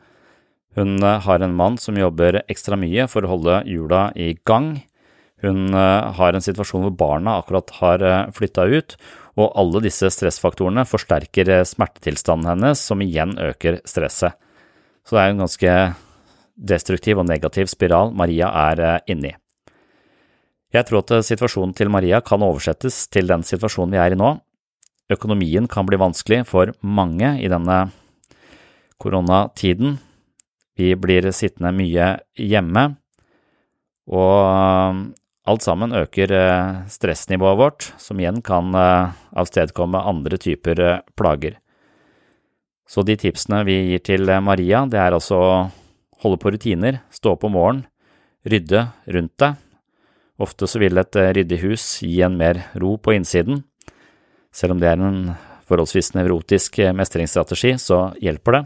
hun 0.80 0.98
eh, 1.04 1.19
har 1.21 1.45
en 1.45 1.54
mann 1.54 1.78
som 1.78 2.00
jobber 2.00 2.41
ekstra 2.50 2.80
mye 2.80 3.06
for 3.12 3.21
å 3.21 3.36
holde 3.36 3.60
hjula 3.69 4.08
i 4.17 4.32
gang, 4.50 4.80
hun 5.45 5.69
eh, 5.69 6.10
har 6.17 6.34
en 6.34 6.48
situasjon 6.48 6.88
hvor 6.88 6.98
barna 6.98 7.38
akkurat 7.43 7.76
har 7.78 8.08
flytta 8.34 8.65
ut, 8.74 8.98
og 9.36 9.52
alle 9.60 9.82
disse 9.84 10.10
stressfaktorene 10.13 10.86
forsterker 10.88 11.52
eh, 11.52 11.65
smertetilstanden 11.67 12.54
hennes, 12.54 12.82
som 12.82 13.02
igjen 13.04 13.36
øker 13.41 13.82
stresset. 13.88 14.38
Så 15.06 15.17
det 15.17 15.24
er 15.24 15.34
en 15.34 15.43
ganske 15.43 15.74
destruktiv 16.56 17.19
og 17.21 17.28
negativ 17.30 17.67
spiral 17.69 18.13
Maria 18.15 18.48
er 18.71 18.86
inni. 18.86 19.02
inne 19.12 19.34
i. 19.34 19.39
Jeg 20.76 20.88
tror 20.88 21.04
at 21.04 21.13
eh, 21.15 21.26
situasjonen 21.26 21.76
til 21.76 21.91
Maria 21.91 22.21
kan 22.26 22.43
oversettes 22.43 23.06
til 23.12 23.28
den 23.32 23.43
situasjonen 23.43 23.95
vi 23.95 24.02
er 24.02 24.15
i 24.15 24.19
nå. 24.19 24.36
Økonomien 25.12 25.67
kan 25.69 25.86
bli 25.86 26.00
vanskelig 26.02 26.45
for 26.50 26.74
mange 26.82 27.36
i 27.39 27.52
denne 27.52 27.86
koronatiden. 29.00 30.00
Vi 30.76 30.95
blir 31.00 31.30
sittende 31.32 31.71
mye 31.76 32.08
hjemme, 32.36 32.95
og 34.12 35.13
Alt 35.46 35.62
sammen 35.62 35.94
øker 35.94 36.32
eh, 36.34 36.78
stressnivået 36.90 37.58
vårt, 37.60 37.86
som 38.02 38.18
igjen 38.18 38.42
kan 38.42 38.74
eh, 38.74 39.12
avstedkomme 39.38 40.00
andre 40.02 40.40
typer 40.42 40.80
eh, 40.82 41.02
plager. 41.14 41.60
Så 42.90 43.04
de 43.06 43.14
tipsene 43.18 43.60
vi 43.66 43.76
gir 43.92 44.02
til 44.06 44.30
Maria, 44.42 44.84
det 44.90 44.98
er 45.02 45.14
altså 45.14 45.38
å 45.38 45.52
holde 46.26 46.40
på 46.42 46.50
rutiner, 46.54 47.00
stå 47.14 47.36
opp 47.36 47.46
om 47.46 47.54
morgenen, 47.54 47.86
rydde 48.46 48.88
rundt 49.14 49.36
deg. 49.42 49.60
Ofte 50.42 50.68
så 50.70 50.82
vil 50.82 50.98
et 50.98 51.18
ryddig 51.38 51.60
hus 51.62 51.86
gi 52.02 52.20
en 52.26 52.38
mer 52.38 52.64
ro 52.82 52.96
på 52.98 53.14
innsiden. 53.16 53.62
Selv 54.54 54.76
om 54.76 54.82
det 54.82 54.90
er 54.92 55.02
en 55.02 55.36
forholdsvis 55.70 56.14
nevrotisk 56.18 56.78
mestringsstrategi, 56.94 57.76
så 57.82 58.10
hjelper 58.22 58.58
det. 58.58 58.64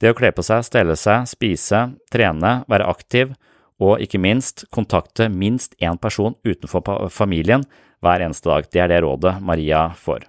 Det 0.00 0.12
å 0.12 0.16
kle 0.16 0.32
på 0.32 0.44
seg, 0.44 0.64
stelle 0.66 0.96
seg, 0.96 1.28
spise, 1.30 1.84
trene, 2.12 2.62
være 2.68 2.88
aktiv 2.90 3.32
og 3.78 4.02
ikke 4.02 4.18
minst 4.20 4.64
kontakte 4.74 5.28
minst 5.30 5.76
én 5.78 5.98
person 6.00 6.34
utenfor 6.46 7.08
familien 7.14 7.64
hver 8.02 8.22
eneste 8.22 8.50
dag. 8.50 8.66
Det 8.70 8.82
er 8.82 8.90
det 8.90 9.02
rådet 9.04 9.38
Maria 9.42 9.88
får. 9.94 10.26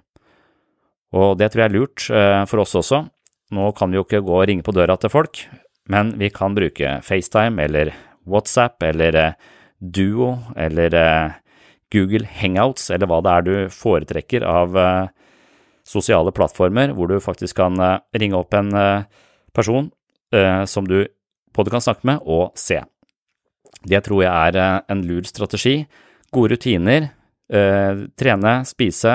Og 1.16 1.34
det 1.38 1.50
tror 1.50 1.64
jeg 1.64 1.70
er 1.70 1.74
lurt 1.74 2.06
eh, 2.14 2.42
for 2.50 2.62
oss 2.62 2.76
også. 2.78 3.02
Nå 3.54 3.70
kan 3.78 3.90
vi 3.90 3.98
jo 3.98 4.06
ikke 4.06 4.22
gå 4.22 4.36
og 4.36 4.46
ringe 4.46 4.66
på 4.66 4.74
døra 4.74 4.94
til 5.00 5.10
folk, 5.10 5.42
men 5.90 6.14
vi 6.20 6.30
kan 6.30 6.54
bruke 6.54 6.98
FaceTime 7.02 7.58
eller 7.66 7.90
WhatsApp 8.30 8.82
eller 8.86 9.18
eh, 9.18 9.38
Duo 9.80 10.36
eller 10.54 10.94
eh, 10.94 11.38
Google 11.90 12.28
Hangouts 12.30 12.92
eller 12.94 13.10
hva 13.10 13.18
det 13.26 13.32
er 13.32 13.46
du 13.46 13.54
foretrekker 13.74 14.44
av 14.46 14.76
sosiale 15.82 16.30
plattformer 16.30 16.92
hvor 16.94 17.10
du 17.10 17.16
faktisk 17.18 17.58
kan 17.58 17.74
ringe 18.14 18.38
opp 18.38 18.54
en 18.54 18.68
person 19.50 19.88
som 20.70 20.86
du 20.86 21.00
både 21.50 21.72
kan 21.74 21.82
snakke 21.82 22.06
med 22.06 22.22
og 22.22 22.52
se. 22.54 22.78
Det 23.86 24.00
tror 24.04 24.24
jeg 24.24 24.30
er 24.30 24.60
eh, 24.60 24.80
en 24.92 25.02
lur 25.08 25.24
strategi. 25.28 25.84
Gode 26.30 26.54
rutiner, 26.54 27.10
eh, 27.52 28.06
trene, 28.18 28.52
spise, 28.68 29.14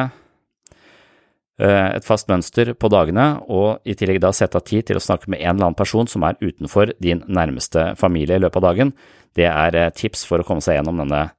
eh, 1.60 1.90
et 1.96 2.06
fast 2.06 2.28
mønster 2.28 2.74
på 2.74 2.90
dagene, 2.92 3.28
og 3.48 3.86
i 3.86 3.96
tillegg 3.96 4.20
da 4.24 4.34
sette 4.36 4.60
av 4.60 4.66
tid 4.68 4.88
til 4.90 5.00
å 5.00 5.04
snakke 5.04 5.30
med 5.32 5.42
en 5.42 5.56
eller 5.56 5.70
annen 5.70 5.80
person 5.80 6.08
som 6.08 6.24
er 6.24 6.40
utenfor 6.42 6.94
din 7.00 7.24
nærmeste 7.28 7.94
familie 8.00 8.36
i 8.36 8.44
løpet 8.44 8.60
av 8.62 8.68
dagen. 8.72 8.94
Det 9.36 9.48
er 9.48 9.76
eh, 9.76 9.94
tips 9.96 10.26
for 10.26 10.42
å 10.42 10.48
komme 10.48 10.62
seg 10.66 10.80
gjennom 10.80 11.04
denne 11.04 11.30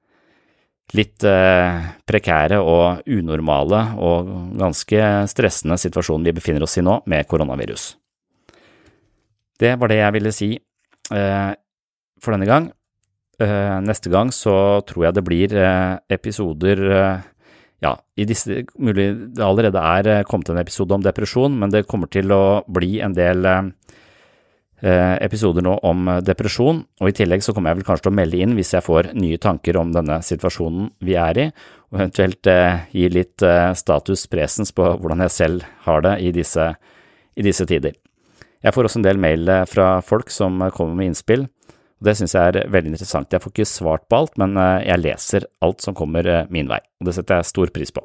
litt 0.95 1.25
eh, 1.27 1.83
prekære 2.07 2.61
og 2.62 3.09
unormale 3.11 3.81
og 3.99 4.29
ganske 4.57 5.27
stressende 5.27 5.77
situasjonen 5.83 6.29
vi 6.29 6.37
befinner 6.37 6.62
oss 6.62 6.79
i 6.79 6.85
nå 6.87 7.01
med 7.11 7.27
koronavirus. 7.27 7.97
Det 9.59 9.75
var 9.81 9.91
det 9.91 9.99
jeg 9.99 10.15
ville 10.15 10.33
si 10.37 10.49
for 11.09 12.35
denne 12.35 12.49
gang. 12.49 12.69
Eh, 13.37 13.79
neste 13.85 14.09
gang 14.09 14.31
så 14.33 14.81
tror 14.88 15.05
jeg 15.05 15.16
det 15.18 15.22
blir 15.27 15.53
eh, 15.61 15.99
episoder 16.09 16.81
eh, 16.88 17.25
ja, 17.85 17.90
i 18.16 18.25
disse 18.25 18.62
mulig 18.81 19.11
det 19.37 19.44
allerede 19.44 19.77
er 19.77 20.25
kommet 20.25 20.49
en 20.49 20.61
episode 20.62 20.96
om 20.96 21.05
depresjon, 21.05 21.59
men 21.61 21.68
det 21.75 21.85
kommer 21.85 22.09
til 22.09 22.33
å 22.33 22.64
bli 22.64 23.03
en 23.05 23.12
del 23.16 23.44
episoder 24.77 25.64
nå 25.64 25.75
om 25.88 26.09
depresjon, 26.25 26.83
og 27.01 27.09
i 27.09 27.14
tillegg 27.16 27.44
så 27.44 27.55
kommer 27.57 27.72
jeg 27.72 27.79
vel 27.79 27.87
kanskje 27.88 28.07
til 28.07 28.12
å 28.12 28.16
melde 28.16 28.40
inn 28.44 28.55
hvis 28.57 28.75
jeg 28.75 28.85
får 28.85 29.11
nye 29.16 29.38
tanker 29.40 29.79
om 29.81 29.92
denne 29.92 30.18
situasjonen 30.25 30.90
vi 31.05 31.16
er 31.20 31.40
i, 31.40 31.46
og 31.92 32.01
eventuelt 32.01 32.51
gi 32.92 33.07
litt 33.12 33.44
status 33.81 34.27
presens 34.33 34.72
på 34.77 34.90
hvordan 35.01 35.25
jeg 35.25 35.35
selv 35.37 35.64
har 35.87 36.05
det 36.05 36.14
i 36.25 36.33
disse, 36.37 36.68
i 37.37 37.44
disse 37.44 37.64
tider. 37.68 37.96
Jeg 38.64 38.77
får 38.77 38.88
også 38.88 39.01
en 39.01 39.09
del 39.09 39.20
mail 39.20 39.53
fra 39.68 39.94
folk 40.05 40.33
som 40.33 40.61
kommer 40.77 40.96
med 40.96 41.12
innspill, 41.12 41.49
det 42.05 42.17
synes 42.19 42.35
jeg 42.37 42.53
er 42.53 42.69
veldig 42.73 42.93
interessant. 42.93 43.33
Jeg 43.33 43.41
får 43.41 43.55
ikke 43.55 43.69
svart 43.69 44.05
på 44.11 44.19
alt, 44.19 44.35
men 44.41 44.59
eh, 44.61 44.85
jeg 44.89 45.03
leser 45.05 45.49
alt 45.65 45.85
som 45.85 45.97
kommer 45.97 46.29
min 46.53 46.69
vei, 46.69 46.83
og 47.01 47.09
det 47.09 47.17
setter 47.17 47.41
jeg 47.41 47.51
stor 47.53 47.73
pris 47.73 47.95
på. 47.95 48.05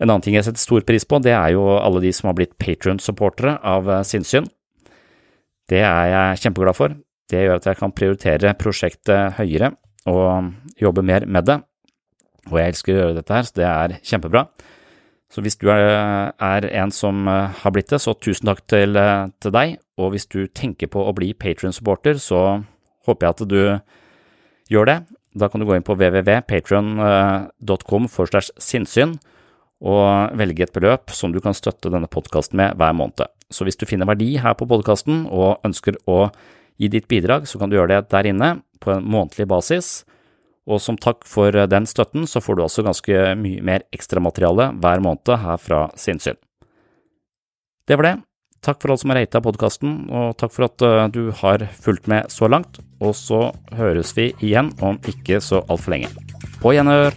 En 0.00 0.08
annen 0.08 0.24
ting 0.24 0.38
jeg 0.38 0.46
setter 0.46 0.62
stor 0.62 0.84
pris 0.88 1.04
på, 1.04 1.20
det 1.20 1.34
er 1.36 1.52
jo 1.52 1.66
alle 1.76 2.00
de 2.00 2.12
som 2.16 2.30
har 2.30 2.38
blitt 2.38 2.56
Patron-supportere 2.62 3.58
av 3.60 3.90
Sinnsyn. 4.08 4.48
Det 5.68 5.82
er 5.84 6.06
jeg 6.10 6.40
kjempeglad 6.46 6.78
for. 6.78 6.94
Det 7.30 7.44
gjør 7.44 7.60
at 7.60 7.68
jeg 7.68 7.78
kan 7.78 7.92
prioritere 7.94 8.54
prosjektet 8.58 9.36
høyere 9.36 9.74
og 10.10 10.80
jobbe 10.80 11.04
mer 11.06 11.26
med 11.28 11.46
det. 11.46 11.60
Og 12.48 12.58
jeg 12.58 12.72
elsker 12.72 12.94
å 12.94 13.00
gjøre 13.02 13.16
dette 13.20 13.36
her, 13.36 13.46
så 13.46 13.58
det 13.58 13.66
er 13.68 13.96
kjempebra. 14.00 14.46
Så 15.30 15.44
hvis 15.44 15.58
du 15.60 15.68
er, 15.70 16.66
en 16.66 16.90
som 16.90 17.28
eh, 17.30 17.54
har 17.62 17.74
blitt 17.74 17.92
det, 17.92 18.00
så 18.02 18.16
tusen 18.18 18.50
takk 18.50 18.64
til, 18.70 18.96
eh, 18.98 19.28
til 19.42 19.52
deg. 19.54 19.76
Og 20.00 20.14
hvis 20.14 20.26
du 20.26 20.46
tenker 20.48 20.90
på 20.90 21.04
å 21.06 21.14
bli 21.14 21.34
Patrion-supporter, 21.38 22.18
så 22.18 22.64
håper 23.06 23.26
jeg 23.26 23.34
at 23.36 23.48
du 23.48 23.62
gjør 24.74 24.90
det. 24.90 24.98
Da 25.38 25.48
kan 25.48 25.62
du 25.62 25.66
gå 25.68 25.76
inn 25.76 25.86
på 25.86 25.94
www.patrion.com 25.94 28.08
for 28.10 28.26
slash 28.26 28.50
sinnssyn 28.58 29.18
og 29.80 30.36
velge 30.36 30.62
et 30.66 30.74
beløp 30.74 31.10
som 31.14 31.32
du 31.32 31.40
kan 31.40 31.54
støtte 31.56 31.90
denne 31.92 32.08
podkasten 32.10 32.56
med 32.60 32.76
hver 32.80 32.92
måned. 32.96 33.26
Så 33.50 33.64
hvis 33.66 33.78
du 33.78 33.86
finner 33.88 34.06
verdi 34.10 34.36
her 34.42 34.54
på 34.58 34.68
podkasten 34.68 35.26
og 35.30 35.60
ønsker 35.66 35.94
å 36.10 36.28
gi 36.80 36.88
ditt 36.90 37.08
bidrag, 37.10 37.46
så 37.46 37.58
kan 37.60 37.70
du 37.70 37.76
gjøre 37.78 37.94
det 37.94 38.12
der 38.12 38.30
inne 38.30 38.48
på 38.82 38.88
en 38.94 39.06
månedlig 39.06 39.46
basis. 39.50 39.86
Og 40.70 40.78
som 40.82 40.98
takk 41.00 41.26
for 41.26 41.50
den 41.50 41.88
støtten, 41.90 42.28
så 42.30 42.42
får 42.42 42.56
du 42.56 42.64
også 42.64 42.86
ganske 42.86 43.22
mye 43.40 43.64
mer 43.66 43.84
ekstramateriale 43.94 44.70
hver 44.78 45.02
måned 45.02 45.34
her 45.42 45.58
fra 45.58 45.88
Sinnsyn. 45.98 46.38
Det 47.90 47.98
var 47.98 48.06
det. 48.06 48.16
Takk 48.60 48.76
for 48.82 48.92
alle 48.92 49.00
som 49.00 49.10
har 49.10 49.18
rata 49.22 49.40
podkasten, 49.40 49.92
og 50.12 50.36
takk 50.38 50.52
for 50.52 50.68
at 50.68 50.84
eh, 50.84 51.06
du 51.14 51.32
har 51.40 51.64
fulgt 51.80 52.10
med 52.12 52.28
så 52.30 52.48
langt. 52.50 52.78
Og 53.00 53.16
så 53.16 53.48
høres 53.74 54.12
vi 54.18 54.30
igjen 54.44 54.74
om 54.84 55.00
ikke 55.08 55.40
så 55.44 55.64
altfor 55.66 55.96
lenge. 55.96 56.12
På 56.60 56.76
gjenhør! 56.76 57.16